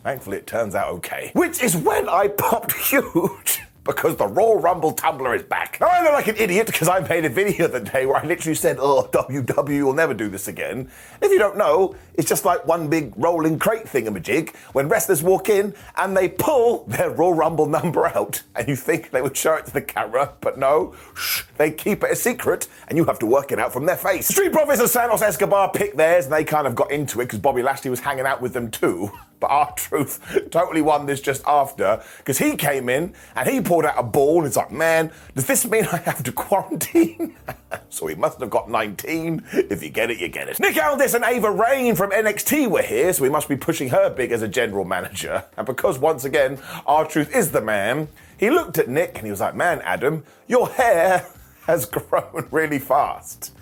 Thankfully, 0.05 0.37
it 0.39 0.47
turns 0.47 0.77
out 0.77 0.89
okay. 0.95 1.31
Which 1.35 1.61
is 1.61 1.77
when 1.77 2.09
I 2.09 2.29
popped 2.39 2.73
huge 2.73 3.63
because 3.85 4.17
the 4.17 4.27
Royal 4.27 4.59
Rumble 4.59 4.93
tumbler 4.93 5.35
is 5.35 5.43
back. 5.43 5.79
Now, 5.81 5.89
I 5.89 6.03
look 6.03 6.13
like 6.13 6.29
an 6.29 6.37
idiot 6.37 6.67
because 6.67 6.89
I 6.89 7.01
made 7.01 7.25
a 7.25 7.29
video 7.29 7.67
the 7.67 7.81
day 7.81 8.07
where 8.07 8.17
I 8.17 8.25
literally 8.25 8.55
said, 8.55 8.77
oh, 8.79 9.09
WW 9.13 9.85
will 9.85 9.93
never 9.93 10.15
do 10.15 10.29
this 10.29 10.49
again. 10.49 10.91
If 11.21 11.31
you 11.31 11.39
don't 11.39 11.57
know, 11.57 11.97
it's 12.15 12.29
just 12.29 12.45
like 12.45 12.67
one 12.67 12.89
big 12.89 13.13
rolling 13.17 13.59
crate 13.59 13.87
thingamajig 13.87 14.55
when 14.73 14.89
wrestlers 14.89 15.23
walk 15.23 15.49
in 15.49 15.75
and 15.97 16.17
they 16.17 16.29
pull 16.29 16.85
their 16.85 17.11
Royal 17.11 17.35
Rumble 17.35 17.67
number 17.67 18.07
out 18.07 18.43
and 18.55 18.69
you 18.69 18.77
think 18.77 19.11
they 19.11 19.23
would 19.23 19.37
show 19.37 19.55
it 19.55 19.67
to 19.67 19.73
the 19.73 19.83
camera, 19.83 20.33
but 20.41 20.59
no, 20.59 20.95
shh, 21.15 21.43
they 21.57 21.71
keep 21.71 22.05
it 22.05 22.13
a 22.13 22.17
secret 22.17 22.69
and 22.89 22.97
you 22.97 23.05
have 23.05 23.19
to 23.19 23.27
work 23.27 23.51
it 23.51 23.59
out 23.59 23.73
from 23.73 23.87
their 23.87 23.97
face. 23.97 24.29
Street 24.29 24.53
Profits 24.53 24.81
and 24.81 24.91
Santos 24.91 25.23
Escobar 25.23 25.71
picked 25.73 25.97
theirs 25.97 26.25
and 26.27 26.35
they 26.35 26.45
kind 26.45 26.67
of 26.67 26.75
got 26.75 26.91
into 26.91 27.21
it 27.21 27.25
because 27.25 27.41
Bobby 27.41 27.63
Lashley 27.63 27.91
was 27.91 28.01
hanging 28.01 28.27
out 28.27 28.41
with 28.41 28.53
them 28.53 28.71
too. 28.71 29.11
But 29.43 29.51
our 29.51 29.73
truth 29.77 30.21
totally 30.51 30.81
won 30.81 31.05
this 31.05 31.21
just 31.21 31.43
after 31.47 32.03
because 32.19 32.39
he 32.39 32.57
came 32.57 32.89
in 32.89 33.13
and 33.35 33.49
he 33.49 33.61
pulled 33.61 33.85
out 33.85 33.99
a 33.99 34.03
ball 34.05 34.39
and 34.39 34.47
it's 34.47 34.57
like, 34.57 34.71
man, 34.71 35.11
does 35.35 35.47
this 35.47 35.67
mean 35.67 35.85
I 35.93 35.97
have 35.99 36.23
to 36.23 36.33
quarantine? 36.33 37.35
so 37.91 38.07
he 38.07 38.15
must 38.15 38.39
have 38.41 38.51
got 38.51 38.71
19. 38.71 39.43
If 39.53 39.83
you 39.83 39.91
get 39.91 40.13
it, 40.13 40.19
you 40.19 40.29
get 40.29 40.49
it. 40.49 40.61
Nick 40.61 40.81
Aldis 40.81 41.15
and 41.15 41.25
Ava 41.25 41.51
Raine 41.51 41.97
from 41.97 42.13
NXT 42.13 42.71
were 42.71 42.83
here, 42.83 43.13
so 43.13 43.25
we 43.25 43.29
must 43.29 43.49
be 43.49 43.57
pushing 43.57 43.89
her 43.89 44.09
big 44.09 44.31
as 44.31 44.43
a 44.43 44.49
general 44.49 44.85
manager. 44.85 45.45
And 45.57 45.67
because 45.67 45.99
once 45.99 46.25
again, 46.25 46.59
R-Truth 46.87 47.35
is 47.35 47.51
the 47.51 47.61
man, 47.61 48.09
he 48.39 48.49
looked 48.49 48.79
at 48.79 48.89
Nick 48.89 49.17
and 49.17 49.25
he 49.25 49.31
was 49.31 49.41
like, 49.41 49.55
man, 49.55 49.81
Adam, 49.83 50.25
your 50.47 50.69
hair 50.69 51.27
has 51.67 51.85
grown 51.85 52.47
really 52.51 52.79
fast. 52.79 53.53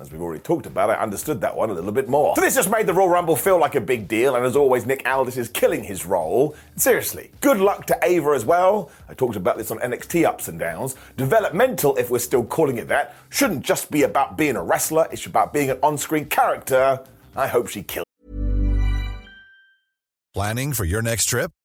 As 0.00 0.10
we've 0.10 0.22
already 0.22 0.40
talked 0.40 0.64
about, 0.64 0.88
I 0.88 0.94
understood 0.94 1.42
that 1.42 1.54
one 1.54 1.68
a 1.68 1.74
little 1.74 1.92
bit 1.92 2.08
more. 2.08 2.34
So 2.34 2.40
this 2.40 2.54
just 2.54 2.70
made 2.70 2.86
the 2.86 2.94
Royal 2.94 3.10
Rumble 3.10 3.36
feel 3.36 3.60
like 3.60 3.74
a 3.74 3.82
big 3.82 4.08
deal, 4.08 4.34
and 4.34 4.46
as 4.46 4.56
always, 4.56 4.86
Nick 4.86 5.06
Aldis 5.06 5.36
is 5.36 5.50
killing 5.50 5.84
his 5.84 6.06
role. 6.06 6.56
seriously, 6.76 7.30
good 7.42 7.58
luck 7.58 7.84
to 7.88 7.98
Ava 8.02 8.30
as 8.30 8.46
well. 8.46 8.90
I 9.10 9.14
talked 9.14 9.36
about 9.36 9.58
this 9.58 9.70
on 9.70 9.78
NXT 9.78 10.24
Ups 10.24 10.48
and 10.48 10.58
Downs. 10.58 10.96
Developmental, 11.18 11.96
if 11.96 12.08
we're 12.08 12.18
still 12.18 12.44
calling 12.44 12.78
it 12.78 12.88
that, 12.88 13.14
shouldn't 13.28 13.62
just 13.62 13.90
be 13.90 14.04
about 14.04 14.38
being 14.38 14.56
a 14.56 14.62
wrestler, 14.62 15.06
it's 15.12 15.26
about 15.26 15.52
being 15.52 15.68
an 15.68 15.78
on 15.82 15.98
screen 15.98 16.24
character. 16.24 17.04
I 17.36 17.46
hope 17.46 17.68
she 17.68 17.82
kills. 17.82 18.06
Planning 20.32 20.72
for 20.72 20.86
your 20.86 21.02
next 21.02 21.26
trip? 21.26 21.52